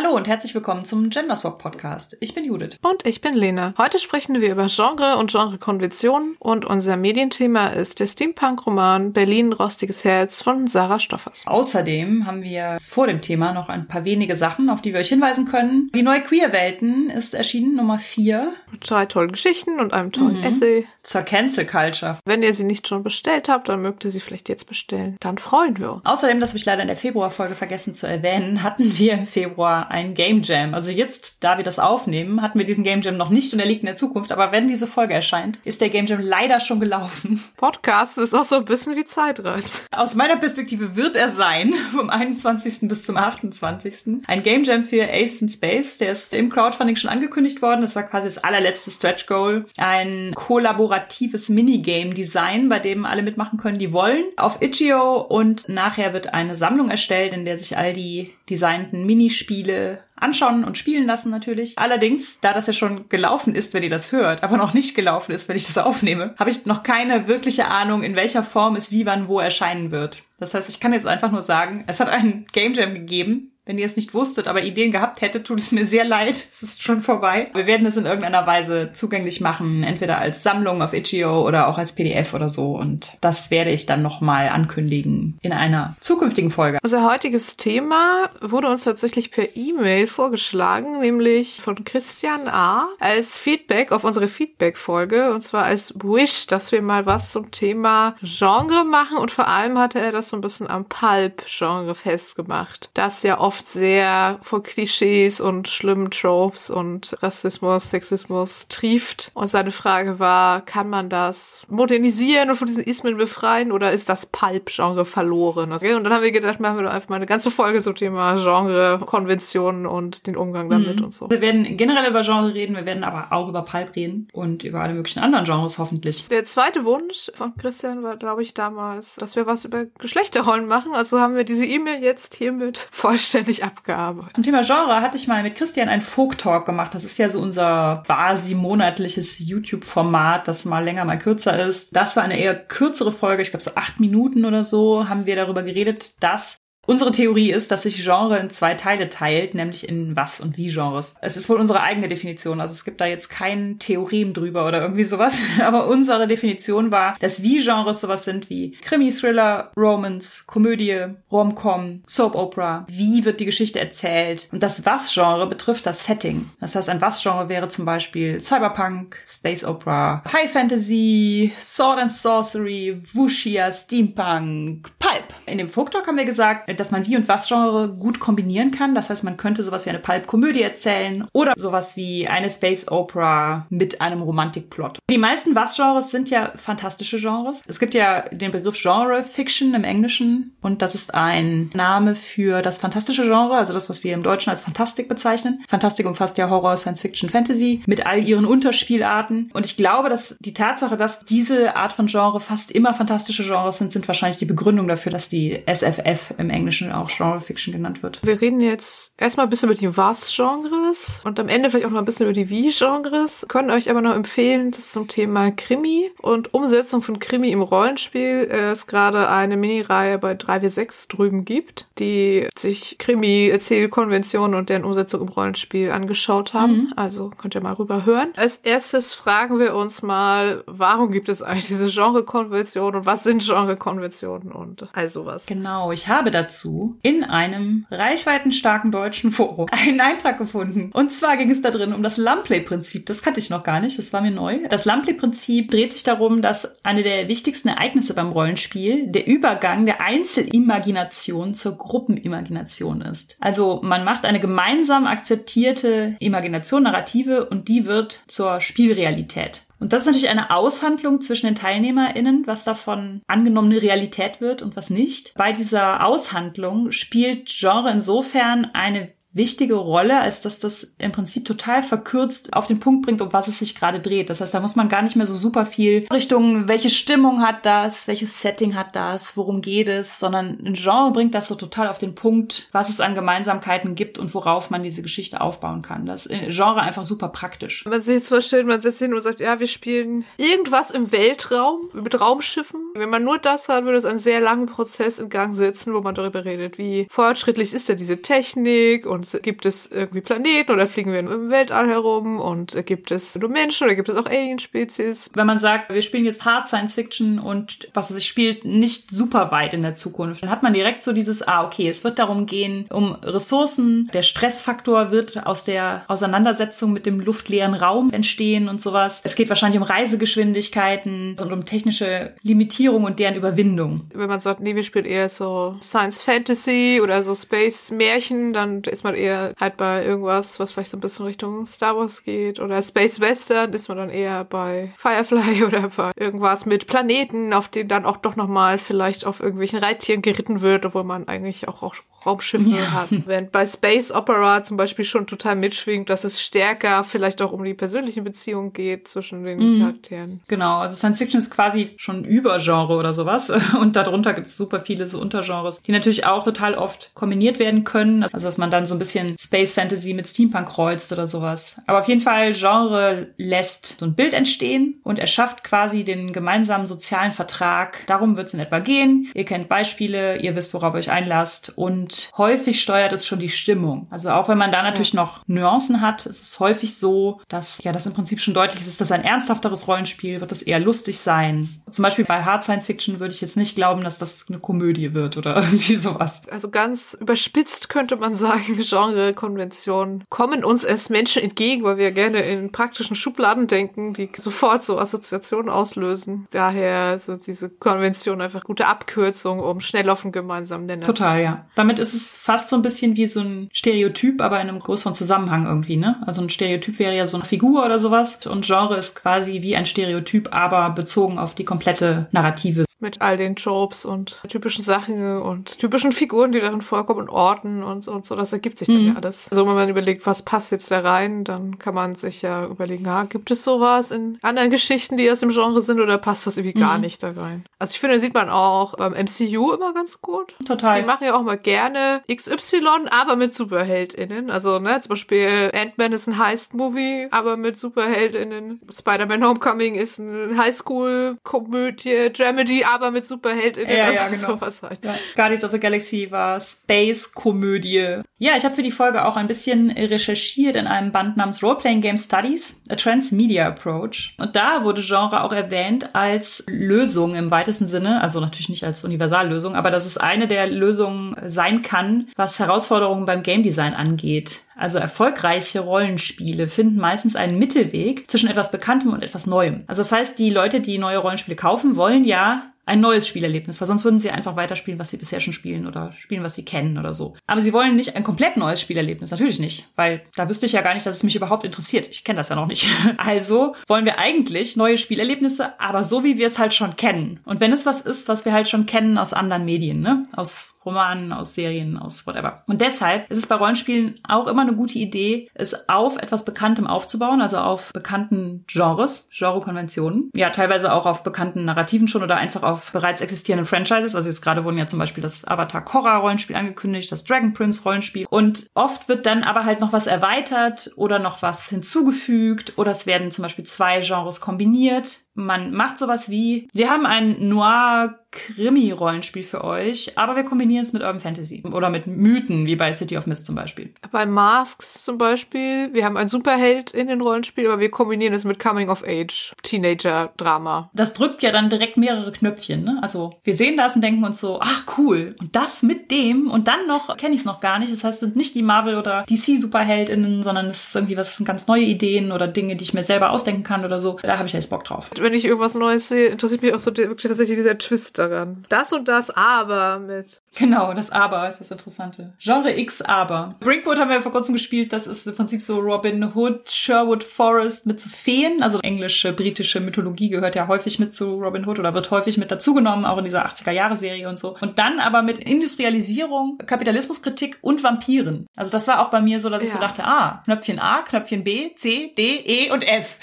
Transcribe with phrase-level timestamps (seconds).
[0.00, 2.16] Hallo und herzlich willkommen zum Genderswap Podcast.
[2.20, 2.76] Ich bin Judith.
[2.82, 3.74] Und ich bin Lena.
[3.76, 10.04] Heute sprechen wir über Genre und Genrekonventionen und unser Medienthema ist der Steampunk-Roman Berlin Rostiges
[10.04, 11.42] Herz von Sarah Stoffers.
[11.46, 15.08] Außerdem haben wir vor dem Thema noch ein paar wenige Sachen, auf die wir euch
[15.08, 15.90] hinweisen können.
[15.92, 18.52] Die neue Queer-Welten ist erschienen, Nummer 4.
[18.70, 20.44] Mit drei tollen Geschichten und einem tollen mhm.
[20.44, 20.86] Essay.
[21.02, 22.18] Zur Cancel Culture.
[22.24, 25.16] Wenn ihr sie nicht schon bestellt habt, dann mögt ihr sie vielleicht jetzt bestellen.
[25.18, 26.04] Dann freuen wir uns.
[26.04, 29.87] Außerdem, das habe ich leider in der Februarfolge vergessen zu erwähnen, hatten wir im Februar
[29.88, 30.74] ein Game Jam.
[30.74, 33.66] Also jetzt, da wir das aufnehmen, hatten wir diesen Game Jam noch nicht und er
[33.66, 34.32] liegt in der Zukunft.
[34.32, 37.42] Aber wenn diese Folge erscheint, ist der Game Jam leider schon gelaufen.
[37.56, 39.70] Podcast ist auch so ein bisschen wie Zeitreisen.
[39.90, 42.88] Aus meiner Perspektive wird er sein, vom 21.
[42.88, 44.22] bis zum 28.
[44.26, 45.98] Ein Game Jam für Aces in Space.
[45.98, 47.80] Der ist im Crowdfunding schon angekündigt worden.
[47.80, 49.64] Das war quasi das allerletzte Stretch Goal.
[49.76, 54.24] Ein kollaboratives Minigame-Design, bei dem alle mitmachen können, die wollen.
[54.36, 59.77] Auf Itch.io und nachher wird eine Sammlung erstellt, in der sich all die designten Minispiele
[60.16, 61.78] anschauen und spielen lassen natürlich.
[61.78, 65.32] Allerdings, da das ja schon gelaufen ist, wenn ihr das hört, aber noch nicht gelaufen
[65.32, 68.90] ist, wenn ich das aufnehme, habe ich noch keine wirkliche Ahnung, in welcher Form es
[68.90, 70.22] wie wann wo erscheinen wird.
[70.38, 73.78] Das heißt, ich kann jetzt einfach nur sagen, es hat einen Game Jam gegeben, wenn
[73.78, 76.48] ihr es nicht wusstet, aber Ideen gehabt hättet, tut es mir sehr leid.
[76.58, 77.44] Es ist schon vorbei.
[77.52, 81.78] Wir werden es in irgendeiner Weise zugänglich machen, entweder als Sammlung auf Itch.io oder auch
[81.78, 82.76] als PDF oder so.
[82.76, 86.78] Und das werde ich dann nochmal ankündigen in einer zukünftigen Folge.
[86.82, 92.88] Unser heutiges Thema wurde uns tatsächlich per E-Mail vorgeschlagen, nämlich von Christian A.
[92.98, 95.32] als Feedback auf unsere Feedback-Folge.
[95.32, 99.18] Und zwar als Wish, dass wir mal was zum Thema Genre machen.
[99.18, 102.90] Und vor allem hatte er das so ein bisschen am Pulp-Genre festgemacht.
[102.94, 109.30] Das ja oft oft sehr vor Klischees und schlimmen Tropes und Rassismus, Sexismus trieft.
[109.34, 114.08] Und seine Frage war, kann man das modernisieren und von diesen Ismen befreien oder ist
[114.08, 115.72] das Pulp-Genre verloren?
[115.72, 118.36] Und dann haben wir gedacht, machen wir doch einfach mal eine ganze Folge zum Thema
[118.36, 121.06] Genre, Konventionen und den Umgang damit mhm.
[121.06, 121.30] und so.
[121.30, 124.80] Wir werden generell über Genre reden, wir werden aber auch über Pulp reden und über
[124.80, 126.26] alle möglichen anderen Genres hoffentlich.
[126.28, 130.92] Der zweite Wunsch von Christian war, glaube ich, damals, dass wir was über Geschlechterrollen machen.
[130.92, 134.34] Also haben wir diese E-Mail jetzt hiermit vollständig fertig abgearbeitet.
[134.34, 136.94] Zum Thema Genre hatte ich mal mit Christian einen Folk-Talk gemacht.
[136.94, 141.96] Das ist ja so unser quasi monatliches YouTube-Format, das mal länger, mal kürzer ist.
[141.96, 145.36] Das war eine eher kürzere Folge, ich glaube so acht Minuten oder so, haben wir
[145.36, 146.56] darüber geredet, dass
[146.88, 150.70] Unsere Theorie ist, dass sich Genre in zwei Teile teilt, nämlich in was und wie
[150.70, 151.14] Genres.
[151.20, 154.80] Es ist wohl unsere eigene Definition, also es gibt da jetzt kein Theorem drüber oder
[154.80, 160.44] irgendwie sowas, aber unsere Definition war, dass wie Genres sowas sind wie Krimi, Thriller, Romance,
[160.46, 162.86] Komödie, Rom-Com, Soap Opera.
[162.88, 164.48] Wie wird die Geschichte erzählt?
[164.50, 166.48] Und das Was-Genre betrifft das Setting.
[166.58, 173.02] Das heißt, ein Was-Genre wäre zum Beispiel Cyberpunk, Space Opera, High Fantasy, Sword and Sorcery,
[173.12, 175.34] Wuxia, Steampunk, Pulp.
[175.44, 178.94] In dem Folk Talk haben wir gesagt, dass man Wie- und Was-Genre gut kombinieren kann.
[178.94, 184.00] Das heißt, man könnte sowas wie eine Pulp-Komödie erzählen oder sowas wie eine Space-Opera mit
[184.00, 184.98] einem Romantik-Plot.
[185.10, 187.62] Die meisten Was-Genres sind ja fantastische Genres.
[187.66, 192.78] Es gibt ja den Begriff Genre-Fiction im Englischen und das ist ein Name für das
[192.78, 195.58] fantastische Genre, also das, was wir im Deutschen als Fantastik bezeichnen.
[195.68, 199.50] Fantastik umfasst ja Horror, Science-Fiction, Fantasy mit all ihren Unterspielarten.
[199.52, 203.78] Und ich glaube, dass die Tatsache, dass diese Art von Genre fast immer fantastische Genres
[203.78, 207.72] sind, sind wahrscheinlich die Begründung dafür, dass die SFF im Englischen Englischen auch Genre Fiction
[207.72, 208.20] genannt wird.
[208.22, 211.98] Wir reden jetzt erstmal ein bisschen über die Was-Genres und am Ende vielleicht auch noch
[211.98, 213.46] ein bisschen über die Wie-Genres.
[213.48, 218.48] Können euch aber noch empfehlen, dass zum Thema Krimi und Umsetzung von Krimi im Rollenspiel
[218.50, 225.28] es gerade eine Mini-Reihe bei 3W6 drüben gibt, die sich Krimi-Erzählkonventionen und deren Umsetzung im
[225.28, 226.72] Rollenspiel angeschaut haben.
[226.72, 226.92] Mhm.
[226.96, 228.28] Also könnt ihr mal rüber hören.
[228.36, 233.42] Als erstes fragen wir uns mal, warum gibt es eigentlich diese Genre-Konventionen und was sind
[233.42, 235.46] Genre-Konventionen und all sowas.
[235.46, 240.90] Genau, ich habe dazu dazu in einem reichweitenstarken deutschen Forum einen Eintrag gefunden.
[240.92, 243.06] Und zwar ging es da drin um das Lampley-Prinzip.
[243.06, 244.60] Das kannte ich noch gar nicht, das war mir neu.
[244.68, 250.00] Das Lampley-Prinzip dreht sich darum, dass eine der wichtigsten Ereignisse beim Rollenspiel der Übergang der
[250.00, 253.36] Einzelimagination zur Gruppenimagination ist.
[253.40, 259.67] Also man macht eine gemeinsam akzeptierte Imagination, Narrative und die wird zur Spielrealität.
[259.80, 264.76] Und das ist natürlich eine Aushandlung zwischen den TeilnehmerInnen, was davon angenommene Realität wird und
[264.76, 265.34] was nicht.
[265.34, 271.82] Bei dieser Aushandlung spielt Genre insofern eine wichtige Rolle, als dass das im Prinzip total
[271.82, 274.30] verkürzt auf den Punkt bringt, um was es sich gerade dreht.
[274.30, 277.64] Das heißt, da muss man gar nicht mehr so super viel Richtung, welche Stimmung hat
[277.66, 281.88] das, welches Setting hat das, worum geht es, sondern ein Genre bringt das so total
[281.88, 286.06] auf den Punkt, was es an Gemeinsamkeiten gibt und worauf man diese Geschichte aufbauen kann.
[286.06, 287.84] Das Genre einfach super praktisch.
[287.86, 291.90] Man sich jetzt vorstellt, man setzt hin und sagt, ja, wir spielen irgendwas im Weltraum
[291.92, 292.80] mit Raumschiffen.
[292.94, 296.00] Wenn man nur das hat, würde es einen sehr langen Prozess in Gang setzen, wo
[296.00, 300.70] man darüber redet, wie fortschrittlich ist denn diese Technik und Und gibt es irgendwie Planeten
[300.70, 302.40] oder fliegen wir im Weltall herum?
[302.40, 305.30] Und gibt es nur Menschen oder gibt es auch Alien-Spezies?
[305.34, 309.50] Wenn man sagt, wir spielen jetzt Hard Science Fiction und was sich spielt nicht super
[309.50, 312.46] weit in der Zukunft, dann hat man direkt so dieses, ah, okay, es wird darum
[312.46, 314.08] gehen, um Ressourcen.
[314.12, 319.20] Der Stressfaktor wird aus der Auseinandersetzung mit dem luftleeren Raum entstehen und sowas.
[319.24, 324.02] Es geht wahrscheinlich um Reisegeschwindigkeiten und um technische Limitierung und deren Überwindung.
[324.14, 328.82] Wenn man sagt, nee, wir spielen eher so Science Fantasy oder so Space Märchen, dann
[328.84, 332.60] ist man eher halt bei irgendwas, was vielleicht so ein bisschen Richtung Star Wars geht
[332.60, 337.68] oder Space Western ist man dann eher bei Firefly oder bei irgendwas mit Planeten, auf
[337.68, 341.82] denen dann auch doch nochmal vielleicht auf irgendwelchen Reittieren geritten wird, obwohl man eigentlich auch,
[341.82, 341.94] auch
[342.26, 342.92] Raumschiffe ja.
[342.92, 343.08] hat.
[343.26, 347.64] Während bei Space Opera zum Beispiel schon total mitschwingt, dass es stärker vielleicht auch um
[347.64, 349.80] die persönlichen Beziehungen geht zwischen den mhm.
[349.80, 350.40] Charakteren.
[350.48, 353.50] Genau, also Science Fiction ist quasi schon Übergenre oder sowas.
[353.80, 357.84] Und darunter gibt es super viele so Untergenres, die natürlich auch total oft kombiniert werden
[357.84, 358.24] können.
[358.24, 361.80] Also dass man dann so ein bisschen Space Fantasy mit Steampunk kreuzt oder sowas.
[361.86, 366.86] Aber auf jeden Fall, Genre lässt so ein Bild entstehen und erschafft quasi den gemeinsamen
[366.86, 368.06] sozialen Vertrag.
[368.06, 369.30] Darum wird es in etwa gehen.
[369.34, 373.48] Ihr kennt Beispiele, ihr wisst, worauf ihr euch einlasst und häufig steuert es schon die
[373.48, 374.06] Stimmung.
[374.10, 375.22] Also auch wenn man da natürlich ja.
[375.22, 379.00] noch Nuancen hat, ist es häufig so, dass ja das im Prinzip schon deutlich ist,
[379.00, 381.68] dass ein ernsthafteres Rollenspiel wird es eher lustig sein.
[381.90, 385.14] Zum Beispiel bei Hard Science Fiction würde ich jetzt nicht glauben, dass das eine Komödie
[385.14, 386.42] wird oder irgendwie sowas.
[386.50, 392.40] Also ganz überspitzt könnte man sagen, Genrekonventionen kommen uns als Menschen entgegen, weil wir gerne
[392.42, 396.46] in praktischen Schubladen denken, die sofort so Assoziationen auslösen.
[396.50, 401.66] Daher sind diese Konventionen einfach gute Abkürzung, um schnell auf einen gemeinsamen Nenner Total, ja.
[401.74, 405.14] Damit ist es fast so ein bisschen wie so ein Stereotyp, aber in einem größeren
[405.14, 406.22] Zusammenhang irgendwie, ne?
[406.26, 409.76] Also ein Stereotyp wäre ja so eine Figur oder sowas und Genre ist quasi wie
[409.76, 415.40] ein Stereotyp, aber bezogen auf die komplette Narrative mit all den Tropes und typischen Sachen
[415.40, 418.34] und typischen Figuren, die darin vorkommen und Orten und so und so.
[418.34, 419.08] Das ergibt sich dann mhm.
[419.08, 419.48] ja alles.
[419.50, 423.06] Also wenn man überlegt, was passt jetzt da rein, dann kann man sich ja überlegen,
[423.06, 426.56] ah, gibt es sowas in anderen Geschichten, die aus dem Genre sind oder passt das
[426.56, 426.82] irgendwie mhm.
[426.82, 427.64] gar nicht da rein?
[427.78, 430.54] Also ich finde, sieht man auch beim MCU immer ganz gut.
[430.66, 431.00] Total.
[431.00, 434.50] Die machen ja auch mal gerne XY, aber mit SuperheldInnen.
[434.50, 438.80] Also, ne, zum Beispiel Ant-Man ist ein Heist-Movie, aber mit SuperheldInnen.
[438.90, 443.94] Spider-Man Homecoming ist ein Highschool-Komödie, Dramedy, aber mit Superheldinnen.
[443.94, 444.48] Ja, ja, genau.
[444.54, 445.04] Sowas halt.
[445.04, 445.16] Ja.
[445.36, 448.22] Guardians of the Galaxy war Space-Komödie.
[448.40, 452.00] Ja, ich habe für die Folge auch ein bisschen recherchiert in einem Band namens Role-Playing
[452.00, 454.32] Game Studies, A Transmedia Approach.
[454.38, 459.04] Und da wurde Genre auch erwähnt als Lösung im weitesten Sinne, also natürlich nicht als
[459.04, 464.60] Universallösung, aber dass es eine der Lösungen sein kann, was Herausforderungen beim Game Design angeht.
[464.76, 469.82] Also erfolgreiche Rollenspiele finden meistens einen Mittelweg zwischen etwas Bekanntem und etwas Neuem.
[469.88, 473.86] Also das heißt, die Leute, die neue Rollenspiele kaufen, wollen ja ein neues Spielerlebnis, weil
[473.86, 476.96] sonst würden sie einfach weiterspielen, was sie bisher schon spielen oder spielen, was sie kennen
[476.96, 477.34] oder so.
[477.46, 480.82] Aber sie wollen nicht ein komplett neues Spielerlebnis, natürlich nicht, weil da wüsste ich ja
[480.82, 482.08] gar nicht, dass es mich überhaupt interessiert.
[482.10, 482.86] Ich kenne das ja noch nicht.
[483.16, 487.40] Also wollen wir eigentlich neue Spielerlebnisse, aber so wie wir es halt schon kennen.
[487.46, 490.26] Und wenn es was ist, was wir halt schon kennen aus anderen Medien, ne?
[490.36, 492.62] Aus Romanen, aus Serien, aus whatever.
[492.66, 496.86] Und deshalb ist es bei Rollenspielen auch immer eine gute Idee, es auf etwas Bekanntem
[496.86, 500.30] aufzubauen, also auf bekannten Genres, Genrekonventionen.
[500.34, 504.14] Ja, teilweise auch auf bekannten Narrativen schon oder einfach auf bereits existierenden Franchises.
[504.14, 507.82] Also jetzt gerade wurden ja zum Beispiel das Avatar Korra Rollenspiel angekündigt, das Dragon Prince
[507.84, 508.26] Rollenspiel.
[508.28, 513.06] Und oft wird dann aber halt noch was erweitert oder noch was hinzugefügt oder es
[513.06, 515.20] werden zum Beispiel zwei Genres kombiniert.
[515.38, 520.92] Man macht sowas wie, wir haben ein Noir Krimi-Rollenspiel für euch, aber wir kombinieren es
[520.92, 523.94] mit Urban Fantasy oder mit Mythen, wie bei City of Mist zum Beispiel.
[524.10, 528.44] Bei Masks zum Beispiel, wir haben einen Superheld in den Rollenspiel, aber wir kombinieren es
[528.44, 530.90] mit Coming of Age, Teenager-Drama.
[530.92, 532.98] Das drückt ja dann direkt mehrere Knöpfchen, ne?
[533.00, 536.68] Also wir sehen das und denken uns so, ach cool, und das mit dem und
[536.68, 538.98] dann noch, kenne ich es noch gar nicht, das heißt, es sind nicht die Marvel-
[538.98, 542.92] oder DC-SuperheldInnen, sondern es ist irgendwie was, sind ganz neue Ideen oder Dinge, die ich
[542.92, 544.16] mir selber ausdenken kann oder so.
[544.22, 545.10] Da habe ich jetzt Bock drauf.
[545.18, 548.66] Wenn ich irgendwas Neues sehe, interessiert mich auch so wirklich tatsächlich dieser Twist daran.
[548.68, 550.40] Das und das aber mit.
[550.56, 552.32] Genau, das aber ist das Interessante.
[552.38, 553.54] Genre X aber.
[553.60, 554.92] Brinkwood haben wir vor kurzem gespielt.
[554.92, 558.62] Das ist im Prinzip so Robin Hood, Sherwood Forest mit so Feen.
[558.62, 562.50] Also englische, britische Mythologie gehört ja häufig mit zu Robin Hood oder wird häufig mit
[562.50, 564.56] dazugenommen, auch in dieser 80er-Jahre-Serie und so.
[564.60, 568.46] Und dann aber mit Industrialisierung, Kapitalismuskritik und Vampiren.
[568.56, 569.66] Also das war auch bei mir so, dass ja.
[569.66, 573.18] ich so dachte, ah, Knöpfchen A, Knöpfchen B, C, D, E und F.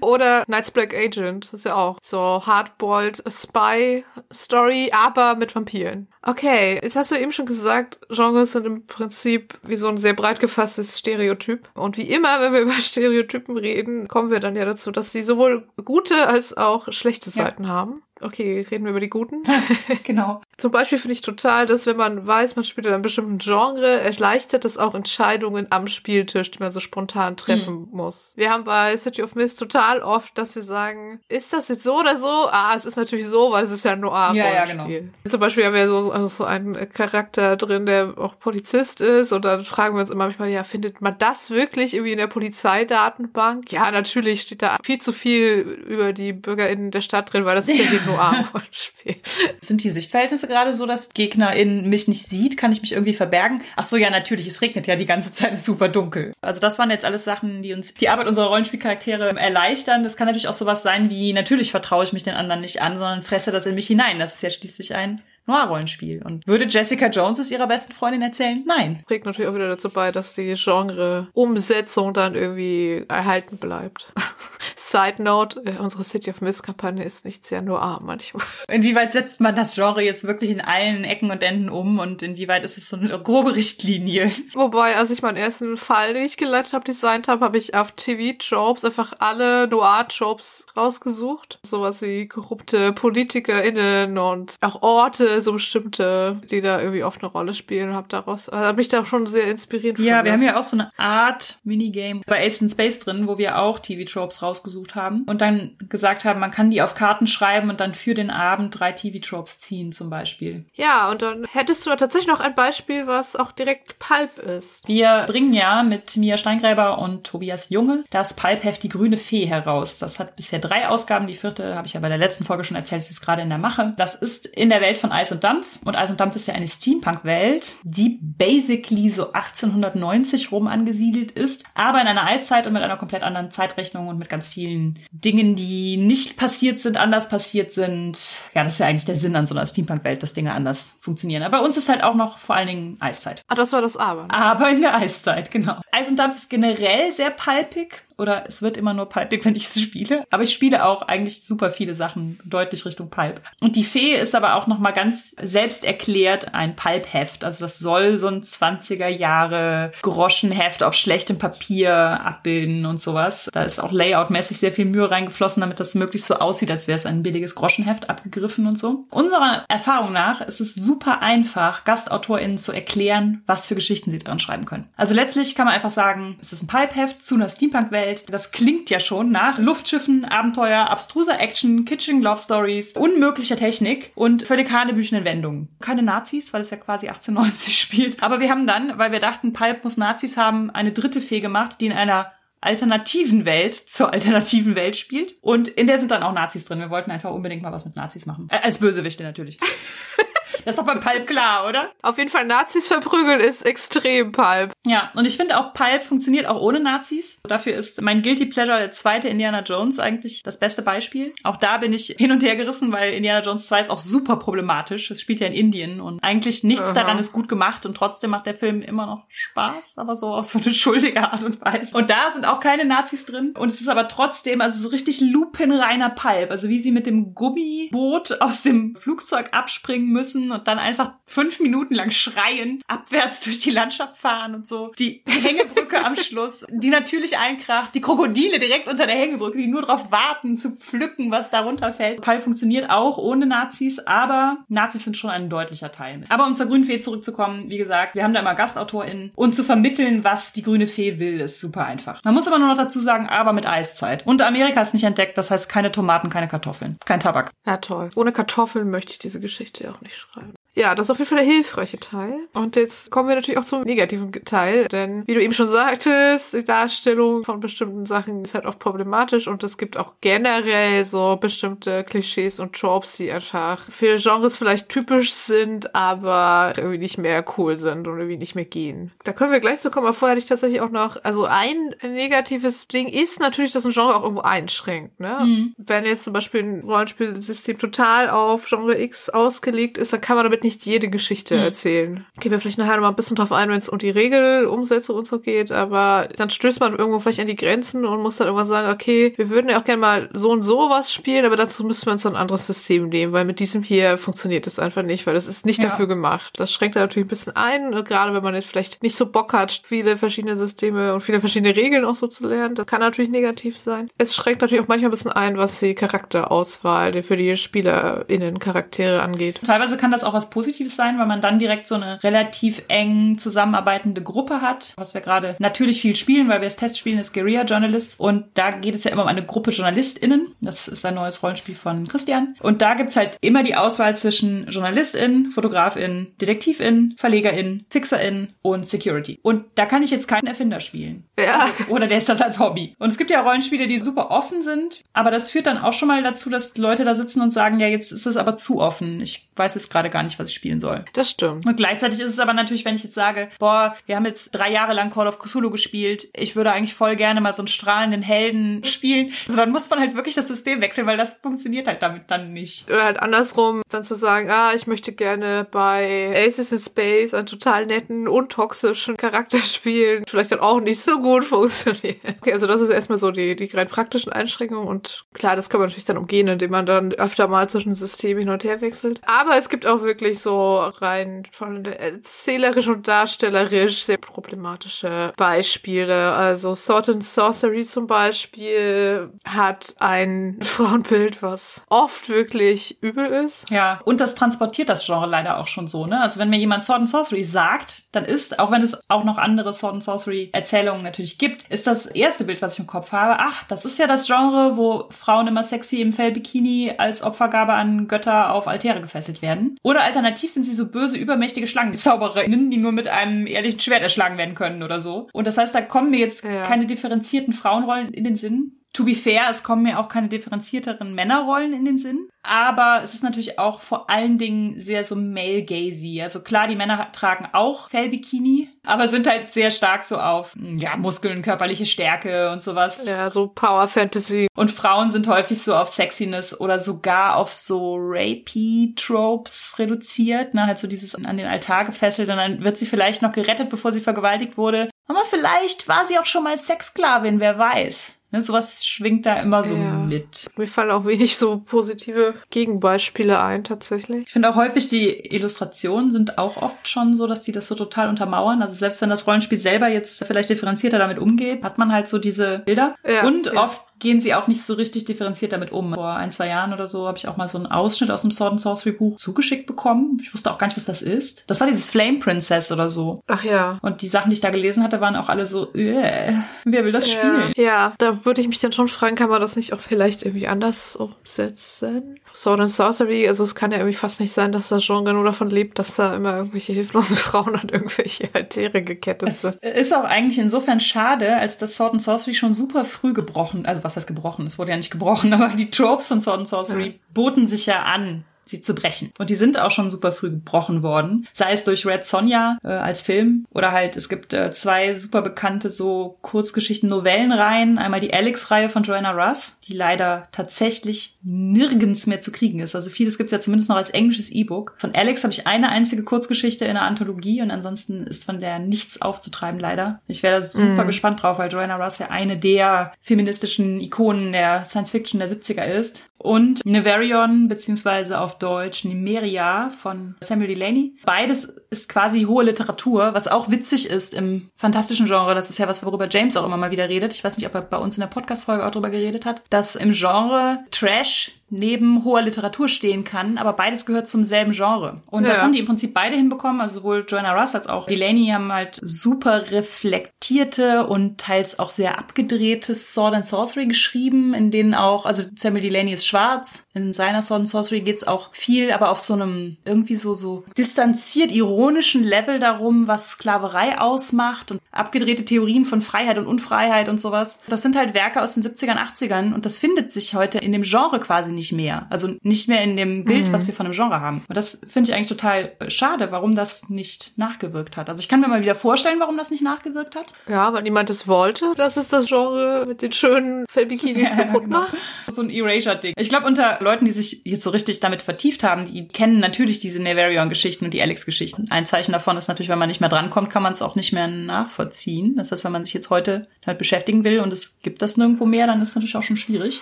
[0.00, 1.46] Oder Knights Black Agent.
[1.46, 6.08] Das ist ja auch so Hardboiled Spy Story, aber mit Vampiren.
[6.24, 10.14] Okay, jetzt hast du eben schon gesagt, Genres sind im Prinzip wie so ein sehr
[10.14, 11.68] breit gefasstes Stereotyp.
[11.74, 15.22] Und wie immer, wenn wir über Stereotypen reden, kommen wir dann ja dazu, dass sie
[15.22, 17.70] sowohl gute als auch schlechte Seiten ja.
[17.70, 18.02] haben.
[18.22, 19.42] Okay, reden wir über die guten.
[20.04, 20.40] genau.
[20.56, 24.00] Zum Beispiel finde ich total, dass wenn man weiß, man spielt in einem bestimmten Genre,
[24.00, 27.88] erleichtert das auch Entscheidungen am Spieltisch, die man so spontan treffen mhm.
[27.90, 28.32] muss.
[28.36, 31.98] Wir haben bei City of Mist total oft, dass wir sagen, ist das jetzt so
[31.98, 32.28] oder so?
[32.28, 34.86] Ah, es ist natürlich so, weil es ist ja ein noir ja, ja, genau.
[35.26, 39.44] Zum Beispiel haben wir so, also so einen Charakter drin, der auch Polizist ist und
[39.44, 43.72] dann fragen wir uns immer manchmal, ja, findet man das wirklich irgendwie in der Polizeidatenbank?
[43.72, 47.68] Ja, natürlich steht da viel zu viel über die BürgerInnen der Stadt drin, weil das
[47.68, 49.16] ist ja die Noir-Rollenspiel.
[49.60, 52.56] Sind die Sichtverhältnisse gerade so, dass GegnerInnen mich nicht sieht?
[52.56, 53.62] Kann ich mich irgendwie verbergen?
[53.76, 54.46] Ach so, ja, natürlich.
[54.46, 55.52] Es regnet ja die ganze Zeit.
[55.52, 56.32] Es ist super dunkel.
[56.40, 60.02] Also das waren jetzt alles Sachen, die uns die Arbeit unserer Rollenspielcharaktere erleichtern.
[60.02, 62.94] Das kann natürlich auch sowas sein wie, natürlich vertraue ich mich den anderen nicht an,
[62.94, 64.18] sondern fresse das in mich hinein.
[64.18, 66.22] Das ist ja schließlich ein Noir-Rollenspiel.
[66.24, 68.62] Und würde Jessica Jones es ihrer besten Freundin erzählen?
[68.66, 69.02] Nein.
[69.06, 74.12] Trägt natürlich auch wieder dazu bei, dass die Genre-Umsetzung dann irgendwie erhalten bleibt.
[74.76, 78.44] Side Note, äh, unsere City of Mist-Kampagne ist nicht sehr noir manchmal.
[78.68, 82.64] Inwieweit setzt man das Genre jetzt wirklich in allen Ecken und Enden um und inwieweit
[82.64, 84.30] ist es so eine grobe Richtlinie?
[84.54, 87.92] Wobei, als ich meinen ersten Fall, den ich geleitet habe, designt habe, habe ich auf
[87.92, 91.58] TV-Jobs einfach alle Noir-Jobs rausgesucht.
[91.64, 97.54] Sowas wie korrupte PolitikerInnen und auch Orte so bestimmte, die da irgendwie oft eine Rolle
[97.54, 99.98] spielen, habe daraus, also habe mich da schon sehr inspiriert.
[99.98, 103.38] Ja, wir haben ja auch so eine Art Minigame bei Ace in Space drin, wo
[103.38, 107.70] wir auch TV-Tropes rausgesucht haben und dann gesagt haben, man kann die auf Karten schreiben
[107.70, 110.64] und dann für den Abend drei TV-Tropes ziehen zum Beispiel.
[110.74, 114.86] Ja, und dann hättest du tatsächlich noch ein Beispiel, was auch direkt Pulp ist.
[114.88, 119.98] Wir bringen ja mit Mia Steingräber und Tobias Junge das Pulp-Heft Die grüne Fee heraus.
[119.98, 121.26] Das hat bisher drei Ausgaben.
[121.26, 123.58] Die vierte habe ich ja bei der letzten Folge schon erzählt, ist gerade in der
[123.58, 123.92] Mache.
[123.96, 125.78] Das ist in der Welt von Eis und Dampf.
[125.84, 131.64] Und Eis und Dampf ist ja eine Steampunk-Welt, die basically so 1890 rum angesiedelt ist,
[131.74, 135.54] aber in einer Eiszeit und mit einer komplett anderen Zeitrechnung und mit ganz vielen Dingen,
[135.54, 138.18] die nicht passiert sind, anders passiert sind.
[138.52, 141.44] Ja, das ist ja eigentlich der Sinn an so einer Steampunk-Welt, dass Dinge anders funktionieren.
[141.44, 143.44] Aber bei uns ist halt auch noch vor allen Dingen Eiszeit.
[143.46, 144.26] Ah, das war das Aber.
[144.28, 145.80] Aber in der Eiszeit, genau.
[145.92, 149.66] Eis und Dampf ist generell sehr palpig oder es wird immer nur palpig, wenn ich
[149.66, 150.24] es spiele.
[150.30, 153.40] Aber ich spiele auch eigentlich super viele Sachen deutlich Richtung Pulp.
[153.60, 157.44] Und die Fee ist aber auch noch mal ganz selbst erklärt ein Pulp-Heft.
[157.44, 163.50] Also das soll so ein 20er Jahre Groschenheft auf schlechtem Papier abbilden und sowas.
[163.52, 166.96] Da ist auch layoutmäßig sehr viel Mühe reingeflossen, damit das möglichst so aussieht, als wäre
[166.96, 169.06] es ein billiges Groschenheft abgegriffen und so.
[169.10, 174.38] Unserer Erfahrung nach ist es super einfach, GastautorInnen zu erklären, was für Geschichten sie dran
[174.38, 174.86] schreiben können.
[174.96, 178.01] Also letztlich kann man einfach sagen, es ist ein Pulp-Heft zu einer Steampunk-Welt.
[178.28, 184.42] Das klingt ja schon nach Luftschiffen, Abenteuer, abstruser Action, kitsching Love Stories, unmöglicher Technik und
[184.42, 185.68] völlig hanebüchenen Wendungen.
[185.80, 188.22] Keine Nazis, weil es ja quasi 1890 spielt.
[188.22, 191.76] Aber wir haben dann, weil wir dachten, Pulp muss Nazis haben, eine dritte Fee gemacht,
[191.80, 195.34] die in einer alternativen Welt zur alternativen Welt spielt.
[195.42, 196.78] Und in der sind dann auch Nazis drin.
[196.78, 198.46] Wir wollten einfach unbedingt mal was mit Nazis machen.
[198.50, 199.58] Äh, als Bösewichte natürlich.
[200.64, 201.90] Das ist doch beim Pulp klar, oder?
[202.02, 204.72] Auf jeden Fall Nazis verprügeln ist extrem Pulp.
[204.84, 207.40] Ja, und ich finde auch Pulp funktioniert auch ohne Nazis.
[207.44, 211.34] Dafür ist mein Guilty Pleasure der zweite Indiana Jones eigentlich das beste Beispiel.
[211.42, 214.36] Auch da bin ich hin und her gerissen, weil Indiana Jones 2 ist auch super
[214.36, 215.10] problematisch.
[215.10, 216.94] Es spielt ja in Indien und eigentlich nichts Aha.
[216.94, 220.44] daran ist gut gemacht und trotzdem macht der Film immer noch Spaß, aber so auf
[220.44, 221.96] so eine schuldige Art und Weise.
[221.96, 225.20] Und da sind auch keine Nazis drin und es ist aber trotzdem also so richtig
[225.20, 230.78] lupenreiner Pulp, also wie sie mit dem Gummiboot aus dem Flugzeug abspringen müssen und dann
[230.78, 234.90] einfach fünf Minuten lang schreiend abwärts durch die Landschaft fahren und so.
[234.98, 239.82] Die Hängebrücke am Schluss, die natürlich einkracht, die Krokodile direkt unter der Hängebrücke, die nur
[239.82, 242.20] darauf warten zu pflücken, was da runterfällt.
[242.22, 246.24] Pulp funktioniert auch ohne Nazis, aber Nazis sind schon ein deutlicher Teil.
[246.28, 249.64] Aber um zur Grünen Fee zurückzukommen, wie gesagt, wir haben da immer GastautorInnen und zu
[249.64, 252.22] vermitteln, was die Grüne Fee will, ist super einfach.
[252.24, 254.26] Man muss aber nur noch dazu sagen, aber mit Eiszeit.
[254.26, 257.50] Und Amerika ist nicht entdeckt, das heißt keine Tomaten, keine Kartoffeln, kein Tabak.
[257.66, 258.10] Ja, toll.
[258.14, 260.31] Ohne Kartoffeln möchte ich diese Geschichte auch nicht schreiben.
[260.34, 260.61] schreiben.
[260.74, 262.48] Ja, das ist auf jeden Fall der hilfreiche Teil.
[262.54, 266.54] Und jetzt kommen wir natürlich auch zum negativen Teil, denn wie du eben schon sagtest,
[266.54, 271.36] die Darstellung von bestimmten Sachen ist halt oft problematisch und es gibt auch generell so
[271.38, 277.44] bestimmte Klischees und Tropes, die einfach für Genres vielleicht typisch sind, aber irgendwie nicht mehr
[277.58, 279.12] cool sind und irgendwie nicht mehr gehen.
[279.24, 281.94] Da können wir gleich zu kommen, aber vorher hatte ich tatsächlich auch noch, also ein
[282.02, 285.38] negatives Ding ist natürlich, dass ein Genre auch irgendwo einschränkt, ne?
[285.42, 285.74] Mhm.
[285.76, 290.44] Wenn jetzt zum Beispiel ein Rollenspielsystem total auf Genre X ausgelegt ist, dann kann man
[290.44, 291.62] damit halt nicht jede Geschichte hm.
[291.62, 292.26] erzählen.
[292.40, 295.16] Gehen wir vielleicht nachher noch mal ein bisschen drauf ein, wenn es um die Regelumsetzung
[295.16, 298.46] und so geht, aber dann stößt man irgendwo vielleicht an die Grenzen und muss dann
[298.46, 301.56] irgendwann sagen, okay, wir würden ja auch gerne mal so und so was spielen, aber
[301.56, 305.02] dazu müssen wir uns ein anderes System nehmen, weil mit diesem hier funktioniert es einfach
[305.02, 305.88] nicht, weil das ist nicht ja.
[305.88, 306.52] dafür gemacht.
[306.56, 309.52] Das schränkt da natürlich ein bisschen ein, gerade wenn man jetzt vielleicht nicht so Bock
[309.52, 312.74] hat, viele verschiedene Systeme und viele verschiedene Regeln auch so zu lernen.
[312.74, 314.08] Das kann natürlich negativ sein.
[314.18, 319.22] Es schränkt natürlich auch manchmal ein bisschen ein, was die Charakterauswahl für die SpielerInnen Charaktere
[319.22, 319.60] angeht.
[319.64, 323.38] Teilweise kann das auch was Positives sein, weil man dann direkt so eine relativ eng
[323.38, 327.32] zusammenarbeitende Gruppe hat, was wir gerade natürlich viel spielen, weil wir es Test spielen, ist
[327.32, 330.54] Guerilla Journalist und da geht es ja immer um eine Gruppe JournalistInnen.
[330.60, 332.54] Das ist ein neues Rollenspiel von Christian.
[332.60, 339.38] Und da gibt's halt immer die Auswahl zwischen JournalistInnen, FotografInnen, DetektivInnen, FerlegerInnen, FixerInnen und Security.
[339.42, 341.24] Und da kann ich jetzt keinen Erfinder spielen.
[341.38, 341.66] Ja.
[341.88, 342.94] Oder der ist das als Hobby.
[342.98, 346.08] Und es gibt ja Rollenspiele, die super offen sind, aber das führt dann auch schon
[346.08, 349.20] mal dazu, dass Leute da sitzen und sagen, ja, jetzt ist es aber zu offen.
[349.20, 351.04] Ich weiß jetzt gerade gar nicht, was ich spielen soll.
[351.12, 351.66] Das stimmt.
[351.66, 354.70] Und gleichzeitig ist es aber natürlich, wenn ich jetzt sage, boah, wir haben jetzt drei
[354.70, 358.22] Jahre lang Call of Cthulhu gespielt, ich würde eigentlich voll gerne mal so einen strahlenden
[358.22, 359.32] Helden spielen.
[359.46, 362.52] Also dann muss man halt wirklich das System wechseln, weil das funktioniert halt damit dann
[362.52, 362.88] nicht.
[362.88, 367.46] Oder halt andersrum, dann zu sagen, ah, ich möchte gerne bei Aces in Space einen
[367.46, 370.24] total netten, untoxischen Charakter spielen.
[370.28, 372.36] Vielleicht dann auch nicht so gut funktionieren.
[372.40, 375.80] Okay, also das ist erstmal so die, die rein praktischen Einschränkungen und klar, das kann
[375.80, 379.20] man natürlich dann umgehen, indem man dann öfter mal zwischen Systemen hin und her wechselt.
[379.26, 386.32] Aber es gibt auch wirklich so rein von erzählerisch und darstellerisch sehr problematische Beispiele.
[386.32, 393.70] Also Sword and Sorcery zum Beispiel hat ein Frauenbild, was oft wirklich übel ist.
[393.70, 396.20] Ja, und das transportiert das Genre leider auch schon so, ne?
[396.20, 399.38] Also wenn mir jemand Sword and Sorcery sagt, dann ist, auch wenn es auch noch
[399.38, 403.12] andere Sword and Sorcery Erzählungen natürlich gibt, ist das erste Bild, was ich im Kopf
[403.12, 407.72] habe, ach, das ist ja das Genre, wo Frauen immer sexy im Fellbikini als Opfergabe
[407.72, 409.78] an Götter auf Altäre gefesselt werden.
[409.82, 410.21] Oder alternativ
[410.52, 414.82] sind sie so böse, übermächtige Schlangenzauberinnen, die nur mit einem ehrlichen Schwert erschlagen werden können
[414.82, 415.28] oder so.
[415.32, 416.64] Und das heißt, da kommen mir jetzt ja.
[416.64, 418.81] keine differenzierten Frauenrollen in den Sinn.
[418.94, 422.28] To be fair, es kommen mir auch keine differenzierteren Männerrollen in den Sinn.
[422.42, 426.20] Aber es ist natürlich auch vor allen Dingen sehr so male-gazy.
[426.22, 430.96] Also klar, die Männer tragen auch Fellbikini, aber sind halt sehr stark so auf, ja,
[430.96, 433.06] Muskeln, körperliche Stärke und sowas.
[433.06, 434.48] Ja, so Power Fantasy.
[434.54, 440.52] Und Frauen sind häufig so auf Sexiness oder sogar auf so Rapey-Tropes reduziert.
[440.52, 440.66] Ne?
[440.66, 443.92] Halt so dieses an den Altar gefesselt und dann wird sie vielleicht noch gerettet, bevor
[443.92, 444.90] sie vergewaltigt wurde.
[445.06, 448.18] Aber vielleicht war sie auch schon mal Sexsklavin, wer weiß.
[448.32, 449.92] Ne, sowas schwingt da immer so ja.
[449.92, 450.48] mit.
[450.56, 454.24] Mir fallen auch wenig so positive Gegenbeispiele ein, tatsächlich.
[454.26, 457.74] Ich finde auch häufig, die Illustrationen sind auch oft schon so, dass die das so
[457.74, 458.62] total untermauern.
[458.62, 462.18] Also selbst wenn das Rollenspiel selber jetzt vielleicht differenzierter damit umgeht, hat man halt so
[462.18, 462.96] diese Bilder.
[463.06, 463.62] Ja, und ja.
[463.62, 465.94] oft gehen sie auch nicht so richtig differenziert damit um.
[465.94, 468.32] Vor ein, zwei Jahren oder so habe ich auch mal so einen Ausschnitt aus dem
[468.32, 470.18] Sword and Sorcery Buch zugeschickt bekommen.
[470.22, 471.44] Ich wusste auch gar nicht, was das ist.
[471.48, 473.22] Das war dieses Flame Princess oder so.
[473.28, 473.78] Ach ja.
[473.80, 476.32] Und die Sachen, die ich da gelesen hatte, waren auch alle so, äh,
[476.64, 477.18] wer will das ja.
[477.18, 477.52] spielen?
[477.56, 480.46] Ja, da würde ich mich dann schon fragen, kann man das nicht auch vielleicht irgendwie
[480.46, 482.18] anders umsetzen?
[482.34, 485.24] Sword and Sorcery, also es kann ja irgendwie fast nicht sein, dass das Genre nur
[485.24, 489.58] davon lebt, dass da immer irgendwelche hilflosen Frauen an irgendwelche Altäre gekettet sind.
[489.60, 493.66] Es ist auch eigentlich insofern schade, als das Sword and Sorcery schon super früh gebrochen,
[493.66, 494.46] also was heißt gebrochen?
[494.46, 496.92] Es wurde ja nicht gebrochen, aber die Tropes von Sword and Sorcery ja.
[497.12, 499.12] boten sich ja an sie zu brechen.
[499.18, 501.26] Und die sind auch schon super früh gebrochen worden.
[501.32, 505.22] Sei es durch Red Sonja äh, als Film oder halt, es gibt äh, zwei super
[505.22, 507.78] bekannte so Kurzgeschichten, Novellenreihen.
[507.78, 512.74] Einmal die Alex-Reihe von Joanna Russ, die leider tatsächlich nirgends mehr zu kriegen ist.
[512.74, 514.74] Also vieles gibt's ja zumindest noch als englisches E-Book.
[514.78, 518.58] Von Alex habe ich eine einzige Kurzgeschichte in der Anthologie und ansonsten ist von der
[518.58, 520.00] nichts aufzutreiben, leider.
[520.06, 520.86] Ich wäre da super mm.
[520.86, 525.64] gespannt drauf, weil Joanna Russ ja eine der feministischen Ikonen der Science Fiction der 70er
[525.64, 526.06] ist.
[526.18, 530.94] Und Neverion, beziehungsweise auf Deutsch Nimeria von Samuel Delaney.
[531.04, 535.34] Beides ist quasi hohe Literatur, was auch witzig ist im fantastischen Genre.
[535.34, 537.12] Das ist ja was, worüber James auch immer mal wieder redet.
[537.12, 539.74] Ich weiß nicht, ob er bei uns in der Podcast-Folge auch drüber geredet hat, dass
[539.74, 545.02] im Genre Trash fresh neben hoher Literatur stehen kann, aber beides gehört zum selben Genre.
[545.10, 545.30] Und ja.
[545.30, 548.50] das haben die im Prinzip beide hinbekommen, also sowohl Joanna Russ als auch Delaney haben
[548.50, 555.04] halt super reflektierte und teils auch sehr abgedrehte Sword and Sorcery geschrieben, in denen auch,
[555.04, 559.00] also Samuel Delaney ist schwarz, in seiner Sword and Sorcery geht's auch viel, aber auf
[559.00, 565.66] so einem irgendwie so, so distanziert ironischen Level darum, was Sklaverei ausmacht und abgedrehte Theorien
[565.66, 567.38] von Freiheit und Unfreiheit und sowas.
[567.46, 570.62] Das sind halt Werke aus den 70ern, 80ern und das findet sich heute in dem
[570.62, 571.86] Genre quasi nicht nicht mehr.
[571.90, 573.32] Also nicht mehr in dem Bild, mhm.
[573.32, 574.22] was wir von einem Genre haben.
[574.28, 577.88] Und das finde ich eigentlich total schade, warum das nicht nachgewirkt hat.
[577.88, 580.06] Also ich kann mir mal wieder vorstellen, warum das nicht nachgewirkt hat.
[580.28, 584.44] Ja, weil niemand es wollte, dass es das Genre mit den schönen Fellbikinis ja, kaputt
[584.44, 584.60] genau.
[584.60, 584.76] macht.
[585.08, 585.94] So ein Erasure-Ding.
[585.98, 589.58] Ich glaube, unter Leuten, die sich jetzt so richtig damit vertieft haben, die kennen natürlich
[589.58, 591.46] diese Neverion-Geschichten und die Alex-Geschichten.
[591.50, 593.92] Ein Zeichen davon ist natürlich, wenn man nicht mehr drankommt, kann man es auch nicht
[593.92, 595.16] mehr nachvollziehen.
[595.16, 598.26] Das heißt, wenn man sich jetzt heute halt beschäftigen will und es gibt das nirgendwo
[598.26, 599.60] mehr, dann ist es natürlich auch schon schwierig.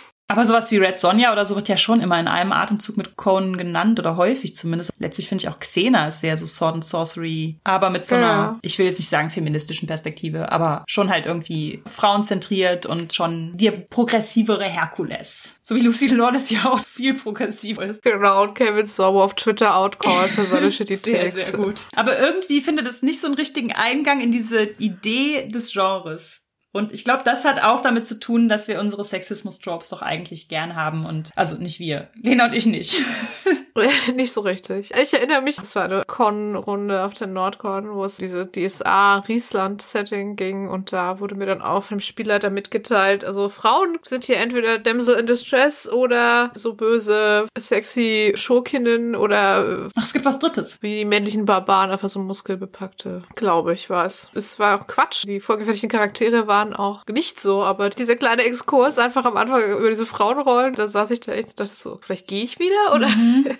[0.31, 3.17] Aber sowas wie Red Sonja oder so wird ja schon immer in einem Atemzug mit
[3.17, 4.93] Conan genannt oder häufig zumindest.
[5.01, 8.27] Letztlich finde ich auch Xena ist sehr so Sword and Sorcery, aber mit so einer,
[8.27, 8.59] ja.
[8.63, 13.73] ich will jetzt nicht sagen feministischen Perspektive, aber schon halt irgendwie frauenzentriert und schon die
[13.73, 15.57] progressivere Herkules.
[15.65, 18.03] So wie Lucy Lawless ja auch viel progressiver ist.
[18.03, 21.87] Genau, und Kevin Sorbo auf Twitter outcallt für seine shitty Sehr, sehr gut.
[21.97, 26.45] Aber irgendwie findet es nicht so einen richtigen Eingang in diese Idee des Genres.
[26.73, 30.49] Und ich glaube, das hat auch damit zu tun, dass wir unsere Sexismus-Tropes doch eigentlich
[30.49, 33.03] gern haben und also nicht wir, Lena und ich nicht.
[34.15, 34.93] nicht so richtig.
[35.01, 40.69] Ich erinnere mich, es war eine Con-Runde auf der Nordcon, wo es diese DSA-Riesland-Setting ging
[40.69, 45.17] und da wurde mir dann auch vom Spielleiter mitgeteilt, also Frauen sind hier entweder Damsel
[45.17, 50.79] in Distress oder so böse, sexy Schurkinnen oder Ach, es gibt was Drittes.
[50.81, 54.31] Wie die männlichen Barbaren, einfach so muskelbepackte, glaube ich, war es.
[54.35, 55.25] Es war Quatsch.
[55.27, 59.63] Die vorgefertigten Charaktere waren waren auch nicht so, aber dieser kleine Exkurs einfach am Anfang
[59.79, 62.95] über diese Frauenrollen, da saß ich da echt und dachte so, vielleicht gehe ich wieder
[62.95, 63.09] oder?
[63.09, 63.47] Mhm.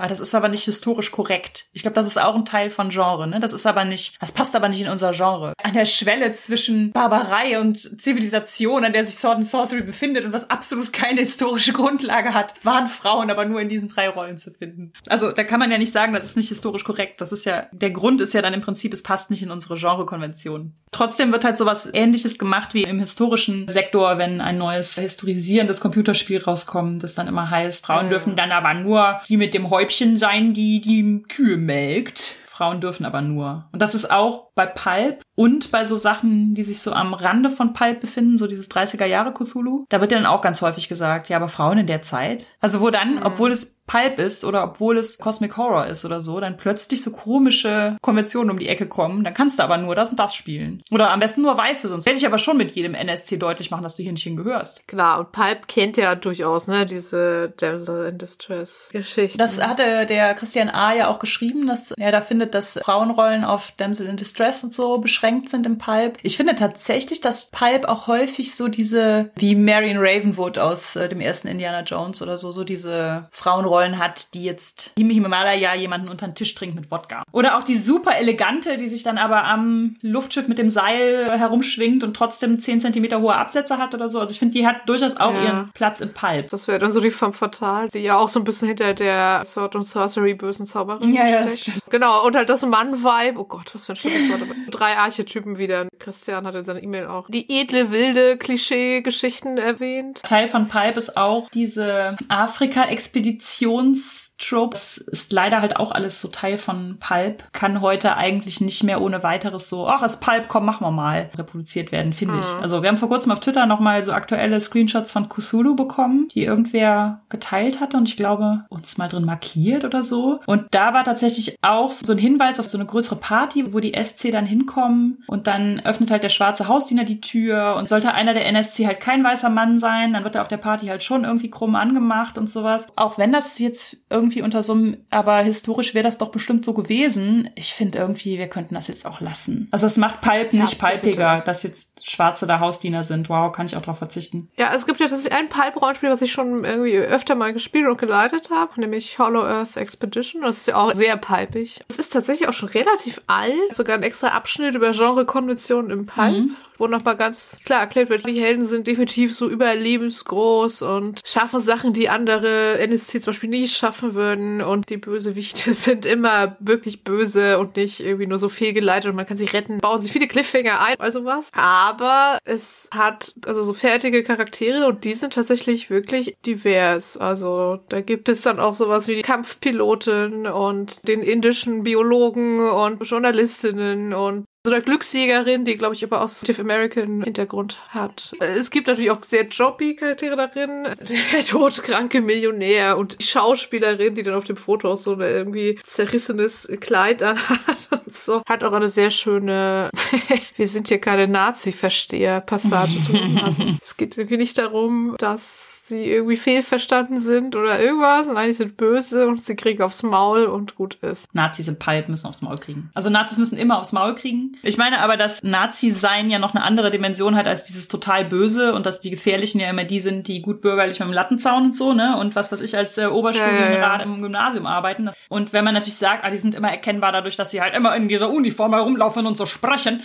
[0.00, 1.68] Ah, das ist aber nicht historisch korrekt.
[1.72, 3.38] Ich glaube, das ist auch ein Teil von Genre, ne?
[3.38, 5.52] Das ist aber nicht, das passt aber nicht in unser Genre.
[5.62, 10.32] An der Schwelle zwischen Barbarei und Zivilisation, an der sich Sword and Sorcery befindet und
[10.32, 14.52] was absolut keine historische Grundlage hat, waren Frauen aber nur in diesen drei Rollen zu
[14.52, 14.94] finden.
[15.06, 17.20] Also, da kann man ja nicht sagen, das ist nicht historisch korrekt.
[17.20, 19.74] Das ist ja, der Grund ist ja dann im Prinzip, es passt nicht in unsere
[19.76, 20.72] Genrekonvention.
[20.92, 26.42] Trotzdem wird halt sowas ähnliches gemacht wie im historischen Sektor, wenn ein neues historisierendes Computerspiel
[26.42, 30.16] rauskommt, das dann immer heißt, Frauen dürfen dann aber nur die mit dem Häuptling Weibchen
[30.18, 32.36] sein, die die Kühe melkt.
[32.46, 33.68] Frauen dürfen aber nur.
[33.72, 37.48] Und das ist auch bei Pulp und bei so Sachen, die sich so am Rande
[37.48, 39.86] von Pulp befinden, so dieses 30er Jahre Cthulhu.
[39.88, 42.44] Da wird ja dann auch ganz häufig gesagt, ja, aber Frauen in der Zeit.
[42.60, 43.22] Also wo dann, mhm.
[43.22, 47.10] obwohl es Pulp ist oder obwohl es Cosmic Horror ist oder so, dann plötzlich so
[47.10, 49.24] komische Konventionen um die Ecke kommen.
[49.24, 50.82] Dann kannst du aber nur das und das spielen.
[50.92, 53.82] Oder am besten nur Weiße, sonst werde ich aber schon mit jedem NSC deutlich machen,
[53.82, 54.86] dass du hier nicht hingehörst.
[54.86, 59.38] Klar, und Pulp kennt ja durchaus, ne, diese Damsel in Distress Geschichte.
[59.38, 60.94] Das hatte der Christian A.
[60.94, 64.98] ja auch geschrieben, dass er da findet, dass Frauenrollen auf Damsel in Distress und so
[64.98, 66.18] beschränkt sind im Pulp.
[66.22, 71.20] Ich finde tatsächlich, dass Pulp auch häufig so diese, wie Marion Ravenwood aus äh, dem
[71.20, 76.08] ersten Indiana Jones oder so, so diese Frauenrollen Rollen hat, die jetzt im Himalaya jemanden
[76.08, 77.22] unter den Tisch trinkt mit Wodka.
[77.32, 82.04] Oder auch die super elegante, die sich dann aber am Luftschiff mit dem Seil herumschwingt
[82.04, 84.20] und trotzdem 10 cm hohe Absätze hat oder so.
[84.20, 85.44] Also ich finde, die hat durchaus auch ja.
[85.44, 86.48] ihren Platz im Pulp.
[86.50, 89.42] Das wäre dann so die Femme Fatale, die ja auch so ein bisschen hinter der
[89.44, 91.80] Sword and Sorcery bösen Zauberin ja, ja, steckt.
[91.90, 93.38] Genau, und halt das Mann-Vibe.
[93.38, 94.39] Oh Gott, was für ein schönes Wort.
[94.70, 95.88] Drei Archetypen wieder.
[95.98, 100.22] Christian hat in seiner E-Mail auch die edle, wilde Klischee-Geschichten erwähnt.
[100.22, 106.58] Teil von Pulp ist auch diese Afrika-Expedition Fiktionstropes ist leider halt auch alles so Teil
[106.58, 107.44] von Pulp.
[107.52, 111.30] Kann heute eigentlich nicht mehr ohne weiteres so, ach, es Pulp, komm, machen wir mal,
[111.36, 112.40] reproduziert werden, finde mhm.
[112.40, 112.48] ich.
[112.60, 116.44] Also wir haben vor kurzem auf Twitter nochmal so aktuelle Screenshots von Cthulhu bekommen, die
[116.44, 120.38] irgendwer geteilt hatte und ich glaube, uns mal drin markiert oder so.
[120.46, 123.92] Und da war tatsächlich auch so ein Hinweis auf so eine größere Party, wo die
[123.92, 128.34] SC dann hinkommen und dann öffnet halt der schwarze Hausdiener die Tür und sollte einer
[128.34, 131.24] der NSC halt kein weißer Mann sein, dann wird er auf der Party halt schon
[131.24, 132.88] irgendwie krumm angemacht und sowas.
[132.96, 136.74] Auch wenn das jetzt irgendwie unter so einem, aber historisch wäre das doch bestimmt so
[136.74, 137.48] gewesen.
[137.54, 139.68] Ich finde irgendwie, wir könnten das jetzt auch lassen.
[139.70, 141.46] Also es macht Pulp nicht ja, palpiger, bitte.
[141.46, 143.28] dass jetzt Schwarze da Hausdiener sind.
[143.28, 144.48] Wow, kann ich auch drauf verzichten.
[144.58, 147.98] Ja, es gibt ja tatsächlich ein Pulp-Rollenspiel, was ich schon irgendwie öfter mal gespielt und
[147.98, 150.42] geleitet habe, nämlich Hollow Earth Expedition.
[150.42, 151.80] Das ist ja auch sehr palpig.
[151.88, 153.54] Es ist tatsächlich auch schon relativ alt.
[153.72, 156.32] Sogar ein extra Abschnitt über Genre-Konventionen im Pulp.
[156.32, 161.60] Mhm wo nochmal ganz klar erklärt wird, die Helden sind definitiv so überlebensgroß und schaffen
[161.60, 167.04] Sachen, die andere NSC zum Beispiel nicht schaffen würden und die Bösewichte sind immer wirklich
[167.04, 170.26] böse und nicht irgendwie nur so fehlgeleitet und man kann sich retten, bauen sich viele
[170.26, 171.50] Cliffhanger ein, also was.
[171.52, 177.16] Aber es hat also so fertige Charaktere und die sind tatsächlich wirklich divers.
[177.16, 183.02] Also da gibt es dann auch sowas wie die Kampfpilotin und den indischen Biologen und
[183.04, 188.34] Journalistinnen und so einer Glücksjägerin, die, glaube ich, aber auch Native American Hintergrund hat.
[188.40, 190.86] Es gibt natürlich auch sehr jobby Charaktere darin.
[191.32, 195.78] Der todkranke Millionär und die Schauspielerin, die dann auf dem Foto auch so ein irgendwie
[195.84, 198.42] zerrissenes Kleid anhat und so.
[198.46, 199.88] Hat auch eine sehr schöne,
[200.56, 203.40] wir sind hier keine Nazi-Versteher-Passage drin.
[203.42, 208.58] Also es geht irgendwie nicht darum, dass sie irgendwie fehlverstanden sind oder irgendwas und eigentlich
[208.58, 211.34] sind böse und sie kriegen aufs Maul und gut ist.
[211.34, 212.90] Nazis im Pipe müssen aufs Maul kriegen.
[212.92, 216.64] Also Nazis müssen immer aufs Maul kriegen Ich meine aber, dass Nazi-Sein ja noch eine
[216.64, 220.26] andere Dimension hat als dieses total Böse und dass die Gefährlichen ja immer die sind,
[220.28, 222.16] die gut bürgerlich mit dem Lattenzaun und so, ne?
[222.16, 224.02] Und was weiß ich als äh, Oberstudienrat ja, ja, ja.
[224.02, 225.10] im Gymnasium arbeiten.
[225.28, 227.94] Und wenn man natürlich sagt, ah, die sind immer erkennbar dadurch, dass sie halt immer
[227.96, 230.02] in dieser Uniform herumlaufen und so sprechen,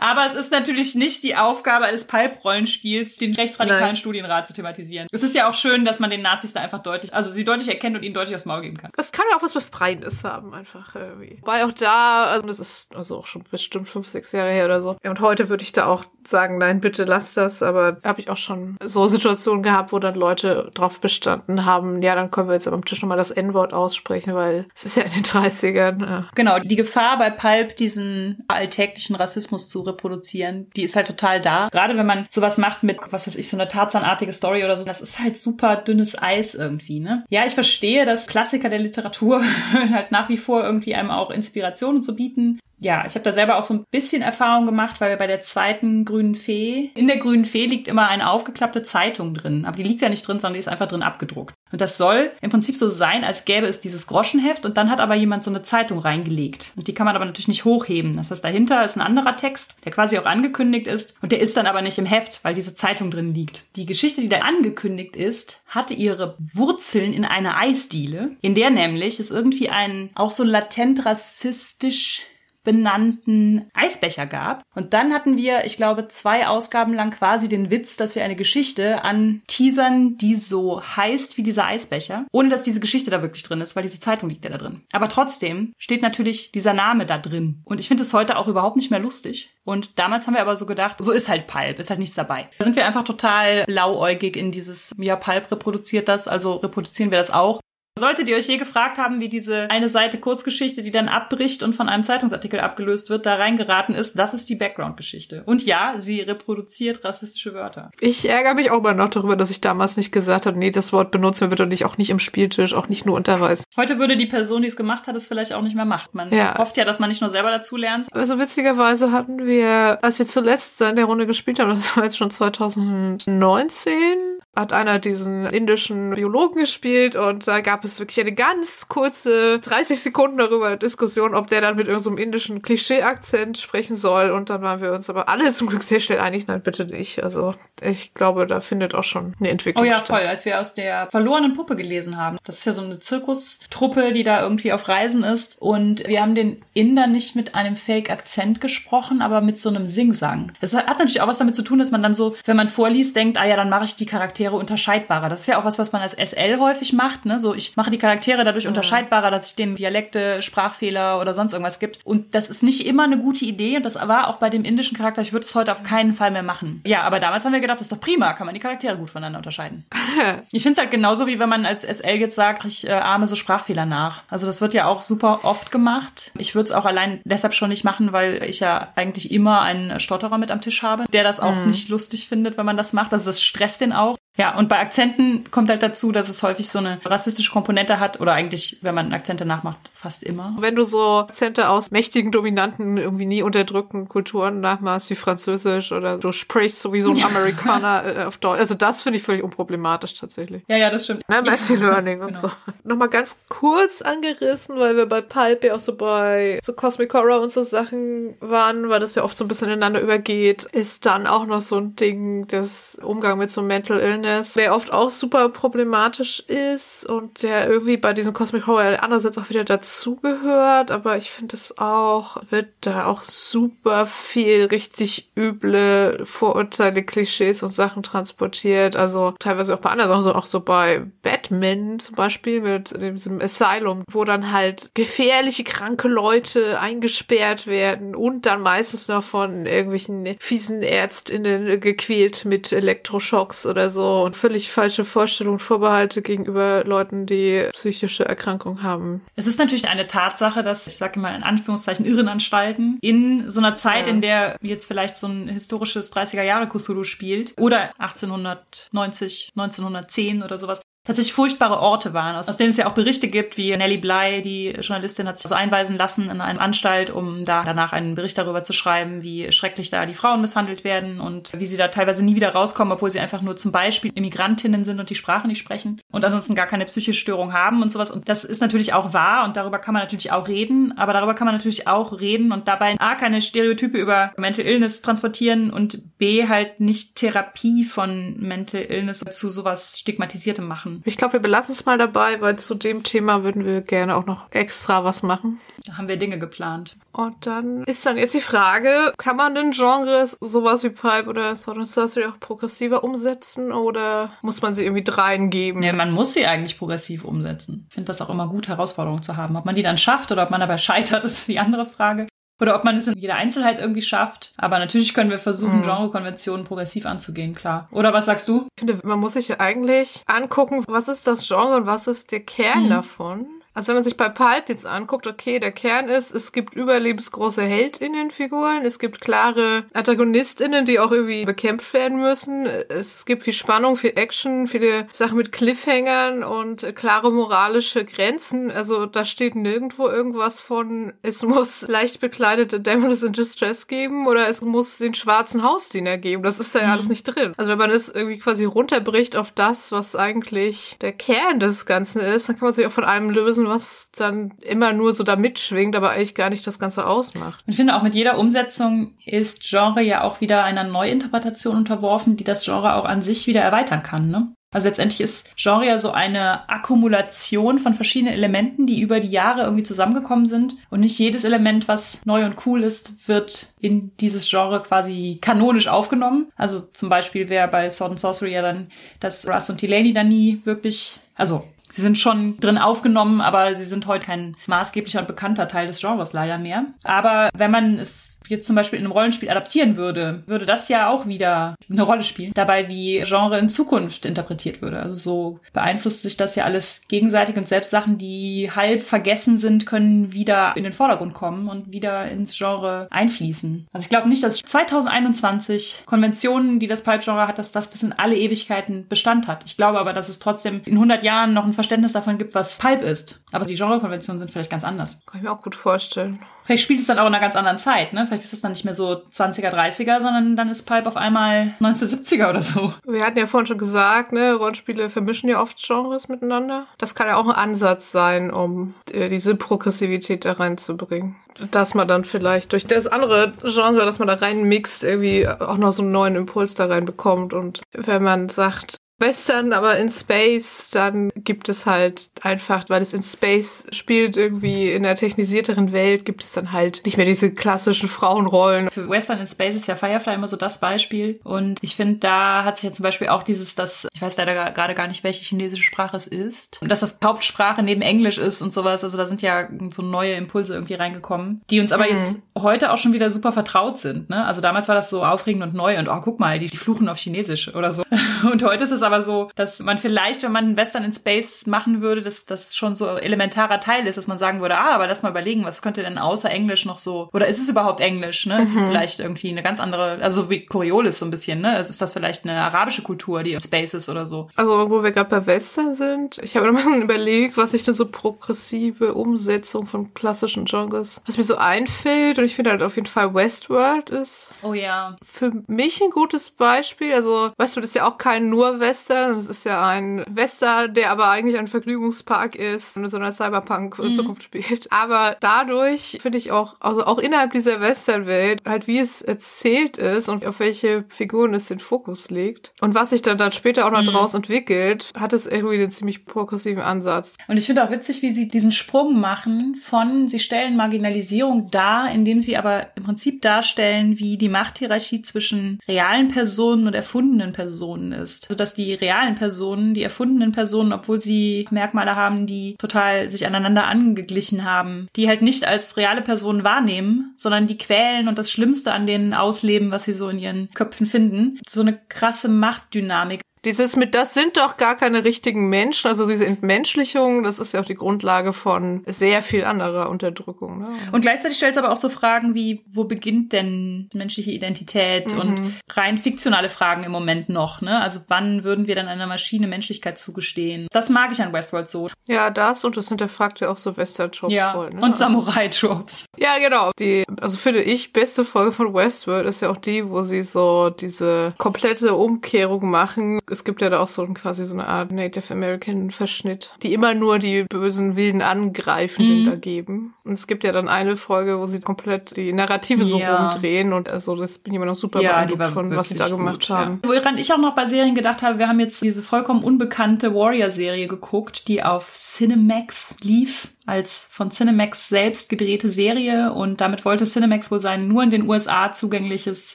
[0.00, 3.96] aber es ist natürlich nicht die Aufgabe eines Pulp-Rollenspiels, den rechtsradikalen Nein.
[3.96, 5.06] Studienrat zu thematisieren.
[5.12, 7.68] Es ist ja auch schön, dass man den Nazis da einfach deutlich, also sie deutlich
[7.68, 8.90] erkennt und ihnen deutlich aufs Maul geben kann.
[8.96, 11.38] Das kann ja auch was Befreiendes haben, einfach irgendwie.
[11.42, 14.80] Weil auch da, also das ist also auch schon bestimmt fünf, sechs Jahre her oder
[14.80, 14.96] so.
[15.02, 17.62] Und heute würde ich da auch sagen, nein, bitte lass das.
[17.62, 22.14] Aber habe ich auch schon so Situationen gehabt, wo dann Leute drauf bestanden haben, ja,
[22.14, 25.12] dann können wir jetzt am Tisch nochmal das N-Wort aussprechen, weil es ist ja in
[25.12, 26.06] den 30ern.
[26.06, 26.28] Ja.
[26.34, 31.68] Genau, die Gefahr bei Pulp, diesen alltäglichen Rassismus zu reproduzieren, die ist halt total da.
[31.70, 34.84] Gerade wenn man sowas macht mit, was weiß ich, so eine Tarzanartige Story oder so,
[34.84, 37.24] das ist halt super dünnes Eis irgendwie, ne?
[37.28, 42.02] Ja, ich verstehe, dass Klassiker der Literatur halt nach wie vor irgendwie einem auch Inspirationen
[42.02, 45.26] zu bieten ja, ich habe da selber auch so ein bisschen Erfahrung gemacht, weil bei
[45.26, 49.66] der zweiten grünen Fee, in der grünen Fee liegt immer eine aufgeklappte Zeitung drin.
[49.66, 51.54] Aber die liegt ja nicht drin, sondern die ist einfach drin abgedruckt.
[51.70, 55.00] Und das soll im Prinzip so sein, als gäbe es dieses Groschenheft und dann hat
[55.00, 56.72] aber jemand so eine Zeitung reingelegt.
[56.74, 58.16] Und die kann man aber natürlich nicht hochheben.
[58.16, 61.14] Das heißt, dahinter ist ein anderer Text, der quasi auch angekündigt ist.
[61.20, 63.64] Und der ist dann aber nicht im Heft, weil diese Zeitung drin liegt.
[63.76, 69.20] Die Geschichte, die da angekündigt ist, hatte ihre Wurzeln in einer Eisdiele, in der nämlich
[69.20, 72.22] es irgendwie ein auch so latent rassistisch
[72.62, 74.62] benannten Eisbecher gab.
[74.74, 78.36] Und dann hatten wir, ich glaube, zwei Ausgaben lang quasi den Witz, dass wir eine
[78.36, 83.42] Geschichte an Teasern, die so heißt wie dieser Eisbecher, ohne dass diese Geschichte da wirklich
[83.42, 84.82] drin ist, weil diese Zeitung liegt ja da drin.
[84.92, 87.62] Aber trotzdem steht natürlich dieser Name da drin.
[87.64, 89.48] Und ich finde es heute auch überhaupt nicht mehr lustig.
[89.64, 92.48] Und damals haben wir aber so gedacht, so ist halt Pulp, ist halt nichts dabei.
[92.58, 97.18] Da sind wir einfach total lauäugig in dieses, ja, Pulp reproduziert das, also reproduzieren wir
[97.18, 97.60] das auch.
[97.98, 101.74] Solltet ihr euch je gefragt haben, wie diese eine Seite Kurzgeschichte, die dann abbricht und
[101.74, 105.42] von einem Zeitungsartikel abgelöst wird, da reingeraten ist, das ist die Background-Geschichte.
[105.44, 107.90] Und ja, sie reproduziert rassistische Wörter.
[108.00, 110.92] Ich ärgere mich auch immer noch darüber, dass ich damals nicht gesagt habe, nee, das
[110.92, 113.64] Wort benutzen wir bitte nicht, auch nicht im Spieltisch, auch nicht nur unter Weiß.
[113.76, 116.10] Heute würde die Person, die es gemacht hat, es vielleicht auch nicht mehr machen.
[116.12, 116.56] Man ja.
[116.56, 118.06] hofft ja, dass man nicht nur selber dazu lernt.
[118.12, 122.16] Also witzigerweise hatten wir, als wir zuletzt in der Runde gespielt haben, das war jetzt
[122.16, 128.88] schon 2019, hat einer diesen indischen Biologen gespielt und da gab es wirklich eine ganz
[128.88, 134.30] kurze 30 Sekunden darüber Diskussion, ob der dann mit irgendeinem so indischen Klischee-Akzent sprechen soll
[134.30, 137.22] und dann waren wir uns aber alle zum Glück sehr schnell einig, nein, bitte nicht.
[137.22, 139.94] Also ich glaube, da findet auch schon eine Entwicklung statt.
[139.94, 140.18] Oh ja, statt.
[140.18, 142.36] voll, als wir aus der verlorenen Puppe gelesen haben.
[142.44, 146.34] Das ist ja so eine Zirkustruppe, die da irgendwie auf Reisen ist und wir haben
[146.34, 150.52] den Inder nicht mit einem Fake-Akzent gesprochen, aber mit so einem Singsang.
[150.60, 153.14] Das hat natürlich auch was damit zu tun, dass man dann so, wenn man vorliest,
[153.14, 155.28] denkt, ah ja, dann mache ich die Charaktere Charaktere unterscheidbarer.
[155.28, 157.26] Das ist ja auch was, was man als SL häufig macht.
[157.26, 157.38] Ne?
[157.38, 158.70] So, ich mache die Charaktere dadurch mhm.
[158.70, 161.98] unterscheidbarer, dass ich denen Dialekte, Sprachfehler oder sonst irgendwas gibt.
[162.04, 163.76] Und das ist nicht immer eine gute Idee.
[163.76, 165.20] Und das war auch bei dem indischen Charakter.
[165.20, 166.80] Ich würde es heute auf keinen Fall mehr machen.
[166.86, 168.32] Ja, aber damals haben wir gedacht, das ist doch prima.
[168.32, 169.84] Kann man die Charaktere gut voneinander unterscheiden.
[170.52, 173.26] ich finde es halt genauso, wie wenn man als SL jetzt sagt, ich äh, ahme
[173.26, 174.22] so Sprachfehler nach.
[174.30, 176.32] Also das wird ja auch super oft gemacht.
[176.38, 180.00] Ich würde es auch allein deshalb schon nicht machen, weil ich ja eigentlich immer einen
[180.00, 181.68] Stotterer mit am Tisch habe, der das auch mhm.
[181.68, 183.12] nicht lustig findet, wenn man das macht.
[183.12, 184.16] Also das stresst den auch.
[184.36, 188.20] Ja, und bei Akzenten kommt halt dazu, dass es häufig so eine rassistische Komponente hat
[188.20, 190.54] oder eigentlich, wenn man Akzente nachmacht, fast immer.
[190.58, 196.16] Wenn du so Akzente aus mächtigen, dominanten, irgendwie nie unterdrückten Kulturen nachmachst, wie Französisch oder
[196.16, 198.60] du sprichst so wie so ein Amerikaner äh, auf Deutsch.
[198.60, 200.62] Also das finde ich völlig unproblematisch tatsächlich.
[200.68, 201.28] Ja, ja, das stimmt.
[201.28, 202.40] Ne, Messy Learning und genau.
[202.40, 202.50] so.
[202.84, 207.40] Nochmal ganz kurz angerissen, weil wir bei Pulp ja auch so bei so Cosmic Horror
[207.40, 211.26] und so Sachen waren, weil das ja oft so ein bisschen ineinander übergeht, ist dann
[211.26, 215.10] auch noch so ein Ding, das Umgang mit so Mental Illness Darkness, der oft auch
[215.10, 221.16] super problematisch ist und der irgendwie bei diesem Cosmic Horror andererseits auch wieder dazugehört, aber
[221.16, 228.02] ich finde es auch, wird da auch super viel richtig üble Vorurteile, Klischees und Sachen
[228.02, 232.94] transportiert, also teilweise auch bei anderen Sachen, so auch so bei Batman zum Beispiel mit
[233.00, 239.66] diesem Asylum, wo dann halt gefährliche, kranke Leute eingesperrt werden und dann meistens noch von
[239.66, 247.26] irgendwelchen fiesen ÄrztInnen gequält mit Elektroschocks oder so und völlig falsche Vorstellungen, Vorbehalte gegenüber Leuten,
[247.26, 249.22] die psychische Erkrankungen haben.
[249.36, 253.74] Es ist natürlich eine Tatsache, dass, ich sage mal in Anführungszeichen, Irrenanstalten in so einer
[253.74, 254.12] Zeit, ja.
[254.12, 260.58] in der jetzt vielleicht so ein historisches 30er Jahre Cthulhu spielt oder 1890, 1910 oder
[260.58, 264.42] sowas, tatsächlich furchtbare Orte waren, aus, denen es ja auch Berichte gibt, wie Nellie Bly,
[264.42, 268.36] die Journalistin, hat sich so einweisen lassen in eine Anstalt, um da danach einen Bericht
[268.36, 272.24] darüber zu schreiben, wie schrecklich da die Frauen misshandelt werden und wie sie da teilweise
[272.24, 275.58] nie wieder rauskommen, obwohl sie einfach nur zum Beispiel Immigrantinnen sind und die Sprache nicht
[275.58, 278.10] sprechen und ansonsten gar keine psychische Störung haben und sowas.
[278.10, 281.34] Und das ist natürlich auch wahr und darüber kann man natürlich auch reden, aber darüber
[281.34, 286.18] kann man natürlich auch reden und dabei A, keine Stereotype über Mental Illness transportieren und
[286.18, 290.89] B, halt nicht Therapie von Mental Illness zu sowas Stigmatisiertem machen.
[291.04, 294.26] Ich glaube, wir belassen es mal dabei, weil zu dem Thema würden wir gerne auch
[294.26, 295.60] noch extra was machen.
[295.86, 296.96] Da haben wir Dinge geplant.
[297.12, 301.56] Und dann ist dann jetzt die Frage, kann man den Genres sowas wie Pipe oder
[301.56, 305.80] Sword and Sorcery auch progressiver umsetzen oder muss man sie irgendwie dreien geben?
[305.80, 307.86] Nee, man muss sie eigentlich progressiv umsetzen.
[307.88, 309.56] Ich finde das auch immer gut, Herausforderungen zu haben.
[309.56, 312.26] Ob man die dann schafft oder ob man dabei scheitert, ist die andere Frage
[312.60, 314.52] oder ob man es in jeder Einzelheit irgendwie schafft.
[314.56, 315.84] Aber natürlich können wir versuchen, mhm.
[315.84, 317.88] Genrekonventionen progressiv anzugehen, klar.
[317.90, 318.66] Oder was sagst du?
[318.76, 322.32] Ich finde, man muss sich ja eigentlich angucken, was ist das Genre und was ist
[322.32, 322.90] der Kern mhm.
[322.90, 323.46] davon.
[323.72, 327.62] Also wenn man sich bei Pulp jetzt anguckt, okay, der Kern ist, es gibt überlebensgroße
[327.62, 333.96] Heldinnenfiguren, es gibt klare Antagonistinnen, die auch irgendwie bekämpft werden müssen, es gibt viel Spannung,
[333.96, 338.70] viel Action, viele Sachen mit Cliffhangern und klare moralische Grenzen.
[338.70, 344.48] Also da steht nirgendwo irgendwas von, es muss leicht bekleidete Damsels in Distress geben oder
[344.48, 346.42] es muss den schwarzen Hausdiener geben.
[346.42, 346.92] Das ist da ja mhm.
[346.92, 347.54] alles nicht drin.
[347.56, 352.20] Also wenn man es irgendwie quasi runterbricht auf das, was eigentlich der Kern des Ganzen
[352.20, 355.24] ist, dann kann man sich auch von allem lösen, müssen, was dann immer nur so
[355.24, 357.62] da mitschwingt, aber eigentlich gar nicht das Ganze ausmacht.
[357.66, 362.44] Ich finde auch mit jeder Umsetzung ist Genre ja auch wieder einer Neuinterpretation unterworfen, die
[362.44, 364.52] das Genre auch an sich wieder erweitern kann, ne?
[364.72, 369.62] Also letztendlich ist Genre ja so eine Akkumulation von verschiedenen Elementen, die über die Jahre
[369.62, 370.76] irgendwie zusammengekommen sind.
[370.90, 375.88] Und nicht jedes Element, was neu und cool ist, wird in dieses Genre quasi kanonisch
[375.88, 376.52] aufgenommen.
[376.54, 380.28] Also zum Beispiel wäre bei Sword and Sorcery ja dann, dass Russ und Delaney dann
[380.28, 385.28] nie wirklich, also Sie sind schon drin aufgenommen, aber sie sind heute kein maßgeblicher und
[385.28, 386.86] bekannter Teil des Genres leider mehr.
[387.04, 391.08] Aber wenn man es jetzt zum Beispiel in einem Rollenspiel adaptieren würde, würde das ja
[391.08, 392.52] auch wieder eine Rolle spielen.
[392.54, 395.00] Dabei, wie Genre in Zukunft interpretiert würde.
[395.00, 399.86] Also so beeinflusst sich das ja alles gegenseitig und selbst Sachen, die halb vergessen sind,
[399.86, 403.86] können wieder in den Vordergrund kommen und wieder ins Genre einfließen.
[403.92, 408.12] Also ich glaube nicht, dass 2021 Konventionen, die das Pulp-Genre hat, dass das bis in
[408.12, 409.64] alle Ewigkeiten Bestand hat.
[409.64, 412.78] Ich glaube aber, dass es trotzdem in 100 Jahren noch ein Verständnis davon gibt, was
[412.78, 413.40] Pulp ist.
[413.52, 415.20] Aber die Genrekonventionen sind vielleicht ganz anders.
[415.26, 416.40] Kann ich mir auch gut vorstellen.
[416.70, 418.28] Vielleicht spielt es dann auch in einer ganz anderen Zeit, ne?
[418.28, 421.74] Vielleicht ist es dann nicht mehr so 20er, 30er, sondern dann ist Pulp auf einmal
[421.80, 422.94] 1970er oder so.
[423.04, 426.86] Wir hatten ja vorhin schon gesagt, ne, Rollenspiele vermischen ja oft Genres miteinander.
[426.96, 431.34] Das kann ja auch ein Ansatz sein, um äh, diese Progressivität da reinzubringen.
[431.72, 435.90] Dass man dann vielleicht durch das andere Genre, dass man da reinmixt, irgendwie auch noch
[435.90, 437.52] so einen neuen Impuls da reinbekommt.
[437.52, 443.14] Und wenn man sagt, Western, aber in Space, dann gibt es halt einfach, weil es
[443.14, 447.52] in Space spielt, irgendwie in einer technisierteren Welt, gibt es dann halt nicht mehr diese
[447.52, 448.90] klassischen Frauenrollen.
[448.90, 451.40] Für Western in Space ist ja Firefly immer so das Beispiel.
[451.44, 454.70] Und ich finde, da hat sich ja zum Beispiel auch dieses, dass, ich weiß leider
[454.72, 458.62] gerade gar nicht, welche chinesische Sprache es ist, und dass das Hauptsprache neben Englisch ist
[458.62, 459.04] und sowas.
[459.04, 462.18] Also da sind ja so neue Impulse irgendwie reingekommen, die uns aber mhm.
[462.18, 464.30] jetzt heute auch schon wieder super vertraut sind.
[464.30, 464.44] Ne?
[464.44, 467.08] Also damals war das so aufregend und neu und oh, guck mal, die, die fluchen
[467.08, 468.02] auf Chinesisch oder so.
[468.50, 471.66] Und heute ist es aber so, dass man vielleicht, wenn man einen Western in Space
[471.66, 475.06] machen würde, dass das schon so elementarer Teil ist, dass man sagen würde, ah, aber
[475.06, 478.46] lass mal überlegen, was könnte denn außer Englisch noch so, oder ist es überhaupt Englisch,
[478.46, 478.56] ne?
[478.56, 478.62] Mhm.
[478.62, 481.70] Ist es vielleicht irgendwie eine ganz andere, also wie Coriolis so ein bisschen, ne?
[481.70, 484.48] Also ist das vielleicht eine arabische Kultur, die in Space ist oder so?
[484.56, 488.06] Also, wo wir gerade bei Western sind, ich habe nochmal überlegt, was ich denn so
[488.06, 493.08] progressive Umsetzung von klassischen Genres, was mir so einfällt, und ich finde halt auf jeden
[493.08, 494.52] Fall Westworld ist.
[494.62, 495.16] Oh ja.
[495.24, 499.64] Für mich ein gutes Beispiel, also Westworld ist ja auch kein nur Western, es ist
[499.64, 504.62] ja ein Western, der aber eigentlich ein Vergnügungspark ist und in so einer Cyberpunk-Zukunft mhm.
[504.62, 504.92] spielt.
[504.92, 510.28] Aber dadurch finde ich auch, also auch innerhalb dieser Western-Welt, halt wie es erzählt ist
[510.28, 513.90] und auf welche Figuren es den Fokus legt und was sich dann, dann später auch
[513.90, 514.06] noch mhm.
[514.06, 517.36] draus entwickelt, hat es irgendwie einen ziemlich progressiven Ansatz.
[517.48, 522.10] Und ich finde auch witzig, wie sie diesen Sprung machen von, sie stellen Marginalisierung dar,
[522.12, 528.12] indem sie aber im Prinzip darstellen, wie die Machthierarchie zwischen realen Personen und erfundenen Personen
[528.12, 528.44] ist.
[528.44, 533.46] Also dass die realen Personen, die erfundenen Personen, obwohl sie Merkmale haben, die total sich
[533.46, 538.50] aneinander angeglichen haben, die halt nicht als reale Personen wahrnehmen, sondern die quälen und das
[538.50, 541.60] Schlimmste an denen ausleben, was sie so in ihren Köpfen finden.
[541.68, 546.46] So eine krasse Machtdynamik Dieses mit, das sind doch gar keine richtigen Menschen, also diese
[546.46, 550.78] Entmenschlichung, das ist ja auch die Grundlage von sehr viel anderer Unterdrückung.
[550.80, 550.88] Ne?
[551.12, 555.38] Und gleichzeitig stellt es aber auch so Fragen wie, wo beginnt denn menschliche Identität Mhm.
[555.40, 558.00] und rein fiktionale Fragen im Moment noch, ne?
[558.00, 560.86] Also wann würden wir dann einer Maschine Menschlichkeit zugestehen?
[560.90, 562.08] Das mag ich an Westworld so.
[562.26, 564.72] Ja, das und das hinterfragt ja auch so Western-Tropes Ja.
[564.72, 564.90] voll.
[564.90, 565.00] Ne?
[565.00, 566.24] Und Samurai-Tropes.
[566.38, 566.90] Ja, genau.
[566.98, 570.90] Die, also finde ich, beste Folge von Westworld ist ja auch die, wo sie so
[570.90, 573.40] diese komplette Umkehrung machen.
[573.50, 576.92] Es gibt ja da auch so ein, quasi so eine Art Native American Verschnitt, die
[576.94, 579.44] immer nur die bösen Wilden Angreifenden Mhm.
[579.44, 580.14] da geben.
[580.24, 583.36] Und es gibt ja dann eine Folge, wo sie komplett die Narrative so Ja.
[583.50, 586.28] rumdrehen und also das bin ich immer noch super Ja, beeindruckt von, was sie da
[586.28, 587.00] gemacht gut, haben.
[587.04, 587.10] Ja.
[587.10, 591.06] Woran ich auch noch bei Serien gedacht habe, wir haben jetzt diese vollkommen unbekannte Warrior-Serie
[591.08, 597.70] geguckt, die auf Cinemax lief als von Cinemax selbst gedrehte Serie und damit wollte Cinemax
[597.70, 599.74] wohl sein nur in den USA zugängliches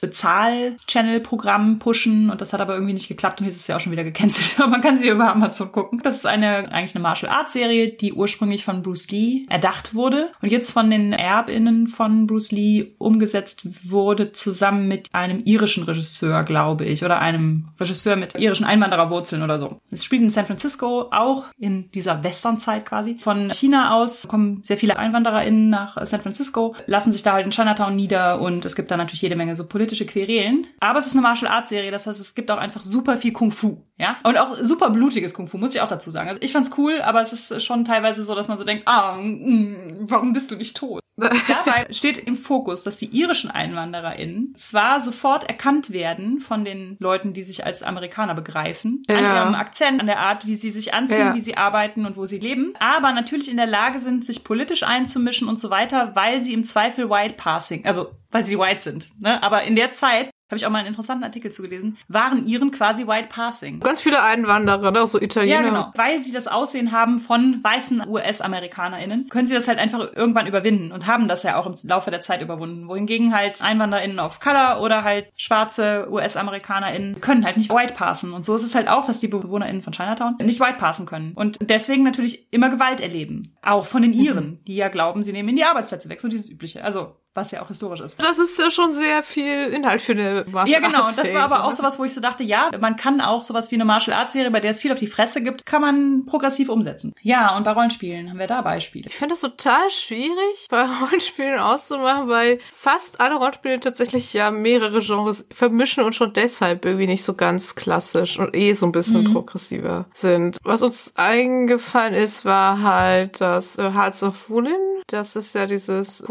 [0.00, 3.80] Bezahl-Channel-Programm pushen und das hat aber irgendwie nicht geklappt und jetzt ist es ja auch
[3.80, 4.58] schon wieder gecancelt.
[4.58, 6.00] Aber man kann sie über Amazon gucken.
[6.02, 10.30] Das ist eine eigentlich eine Martial Arts Serie, die ursprünglich von Bruce Lee erdacht wurde
[10.40, 16.44] und jetzt von den Erbinnen von Bruce Lee umgesetzt wurde zusammen mit einem irischen Regisseur,
[16.44, 19.80] glaube ich, oder einem Regisseur mit irischen Einwandererwurzeln oder so.
[19.90, 23.16] Es spielt in San Francisco, auch in dieser Westernzeit quasi.
[23.20, 23.95] Von China aus
[24.28, 28.64] kommen sehr viele EinwandererInnen nach San Francisco, lassen sich da halt in Chinatown nieder und
[28.64, 30.66] es gibt da natürlich jede Menge so politische Querelen.
[30.80, 33.32] Aber es ist eine Martial Arts Serie, das heißt, es gibt auch einfach super viel
[33.32, 34.16] Kung Fu, ja?
[34.24, 36.28] Und auch super blutiges Kung Fu, muss ich auch dazu sagen.
[36.28, 39.16] Also ich fand's cool, aber es ist schon teilweise so, dass man so denkt, ah,
[39.16, 39.76] mm,
[40.08, 41.00] warum bist du nicht tot?
[41.18, 47.32] Dabei steht im Fokus, dass die irischen EinwandererInnen zwar sofort erkannt werden von den Leuten,
[47.32, 49.44] die sich als Amerikaner begreifen, an Ja.
[49.44, 51.34] ihrem Akzent, an der Art, wie sie sich anziehen, Ja.
[51.34, 54.82] wie sie arbeiten und wo sie leben, aber natürlich in der Lage sind, sich politisch
[54.82, 59.10] einzumischen und so weiter, weil sie im Zweifel White Passing, also weil sie white sind.
[59.20, 59.42] Ne?
[59.42, 63.06] Aber in der Zeit habe ich auch mal einen interessanten Artikel zugelesen, waren Iren quasi
[63.06, 63.80] White Passing.
[63.80, 65.06] Ganz viele Einwanderer, ne?
[65.06, 65.54] so Italiener.
[65.54, 65.92] Ja, genau.
[65.94, 70.92] Weil sie das Aussehen haben von weißen US-AmerikanerInnen, können sie das halt einfach irgendwann überwinden
[70.92, 72.88] und haben das ja auch im Laufe der Zeit überwunden.
[72.88, 78.32] Wohingegen halt EinwanderInnen of Color oder halt schwarze US-AmerikanerInnen können halt nicht White passen.
[78.32, 81.32] Und so ist es halt auch, dass die BewohnerInnen von Chinatown nicht White passen können.
[81.34, 83.56] Und deswegen natürlich immer Gewalt erleben.
[83.62, 86.20] Auch von den Iren, die ja glauben, sie nehmen ihnen die Arbeitsplätze weg.
[86.20, 86.84] So dieses Übliche.
[86.84, 88.22] Also, was ja auch historisch ist.
[88.22, 91.02] Das ist ja schon sehr viel Inhalt für eine Martial Ja, genau.
[91.04, 91.76] Arts Und das war aber auch ne?
[91.76, 94.50] sowas, wo ich so dachte, ja, man kann auch sowas wie eine Martial Arts Serie,
[94.50, 97.12] bei der es viel auf die Fresse gibt, kann man progressiv umsetzen.
[97.22, 99.06] Ja, und bei Rollenspielen haben wir da Beispiele.
[99.08, 105.00] Ich finde das total schwierig, bei Rollenspielen auszumachen, weil fast alle Rollenspiele tatsächlich ja mehrere
[105.00, 109.24] Genres vermischen und schon deshalb irgendwie nicht so ganz klassisch und eh so ein bisschen
[109.24, 109.32] Mhm.
[109.32, 110.58] progressiver sind.
[110.64, 114.76] Was uns eingefallen ist, war halt das äh, Hearts of Woolen.
[115.08, 116.24] Das ist ja dieses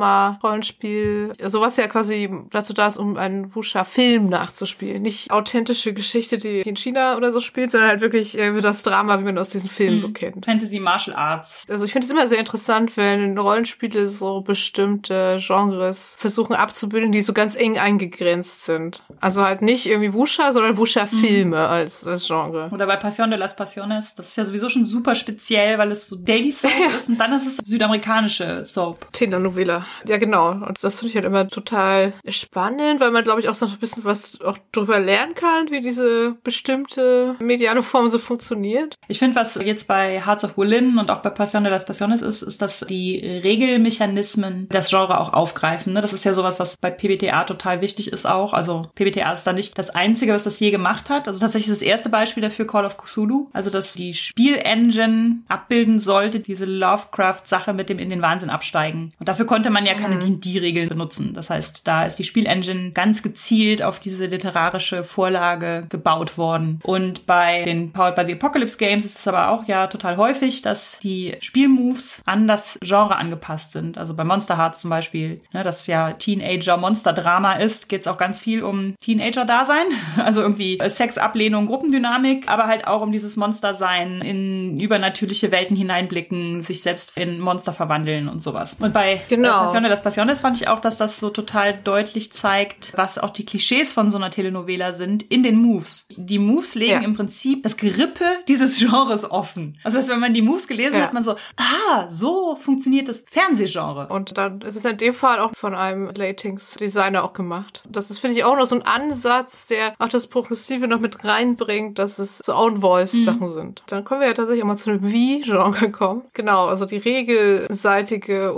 [0.00, 1.32] Wuxia-Drama-Rollenspiel.
[1.46, 5.02] Sowas ja quasi dazu da ist, um einen Wuxia-Film nachzuspielen.
[5.02, 9.18] Nicht authentische Geschichte, die in China oder so spielt, sondern halt wirklich äh, das Drama,
[9.20, 10.44] wie man aus diesen Filmen so kennt.
[10.46, 11.64] Fantasy Martial Arts.
[11.68, 17.22] Also ich finde es immer sehr interessant, wenn Rollenspiele so bestimmte Genres versuchen abzubilden, die
[17.22, 19.02] so ganz eng eingegrenzt sind.
[19.20, 22.68] Also halt nicht irgendwie Wuxia, sondern Wuxia-Filme als, als Genre.
[22.72, 24.14] Oder bei Passion de las Pasiones.
[24.14, 26.96] Das ist ja sowieso schon super speziell, weil es so Daily Soap Ja.
[26.96, 29.10] ist und dann ist es südamerikanische Soap.
[29.12, 29.85] Telenovela.
[30.06, 30.50] Ja, genau.
[30.50, 33.78] Und das finde ich halt immer total spannend, weil man, glaube ich, auch so ein
[33.78, 38.96] bisschen was auch drüber lernen kann, wie diese bestimmte mediale Form so funktioniert.
[39.08, 42.22] Ich finde, was jetzt bei Hearts of Woolen und auch bei Passion de las Pasiones
[42.22, 45.92] ist, ist, dass die Regelmechanismen das Genre auch aufgreifen.
[45.92, 46.00] Ne?
[46.00, 48.52] Das ist ja sowas, was bei PBTA total wichtig ist auch.
[48.52, 51.28] Also PBTA ist da nicht das Einzige, was das je gemacht hat.
[51.28, 53.48] Also tatsächlich das erste Beispiel dafür Call of Cthulhu.
[53.52, 59.12] Also dass die Spielengine abbilden sollte, diese Lovecraft-Sache mit dem in den Wahnsinn absteigen.
[59.18, 61.32] Und dafür konnte man ja keine D&D-Regeln benutzen.
[61.34, 66.80] Das heißt, da ist die Spielengine ganz gezielt auf diese literarische Vorlage gebaut worden.
[66.82, 70.62] Und bei den Powered by the Apocalypse Games ist es aber auch ja total häufig,
[70.62, 73.98] dass die Spielmoves an das Genre angepasst sind.
[73.98, 78.40] Also bei Monster Hearts zum Beispiel, ne, das ja Teenager-Monster-Drama ist, geht es auch ganz
[78.40, 79.86] viel um Teenager-Dasein.
[80.16, 85.76] Also irgendwie äh, Sex, Ablehnung, Gruppendynamik, aber halt auch um dieses Monster-Sein, in übernatürliche Welten
[85.76, 88.76] hineinblicken, sich selbst in Monster verwandeln und sowas.
[88.80, 89.55] Und bei Genau.
[89.64, 93.30] Passion de las Pasiones fand ich auch, dass das so total deutlich zeigt, was auch
[93.30, 96.06] die Klischees von so einer Telenovela sind in den Moves.
[96.16, 97.00] Die Moves legen Ja.
[97.00, 99.78] im Prinzip das Gerippe dieses Genres offen.
[99.84, 101.04] Also dass wenn man die Moves gelesen Ja.
[101.04, 104.08] hat, man so, ah, so funktioniert das Fernsehgenre.
[104.08, 107.82] Und dann ist es in dem Fall auch von einem Latings-Designer auch gemacht.
[107.88, 111.24] Das ist, finde ich, auch noch so ein Ansatz, der auch das Progressive noch mit
[111.24, 113.82] reinbringt, dass es so Own-Voice-Sachen sind.
[113.88, 116.22] Dann können wir ja tatsächlich auch mal zu einem Wie-Genre kommen.
[116.32, 118.54] Genau, also die Regel vielseitige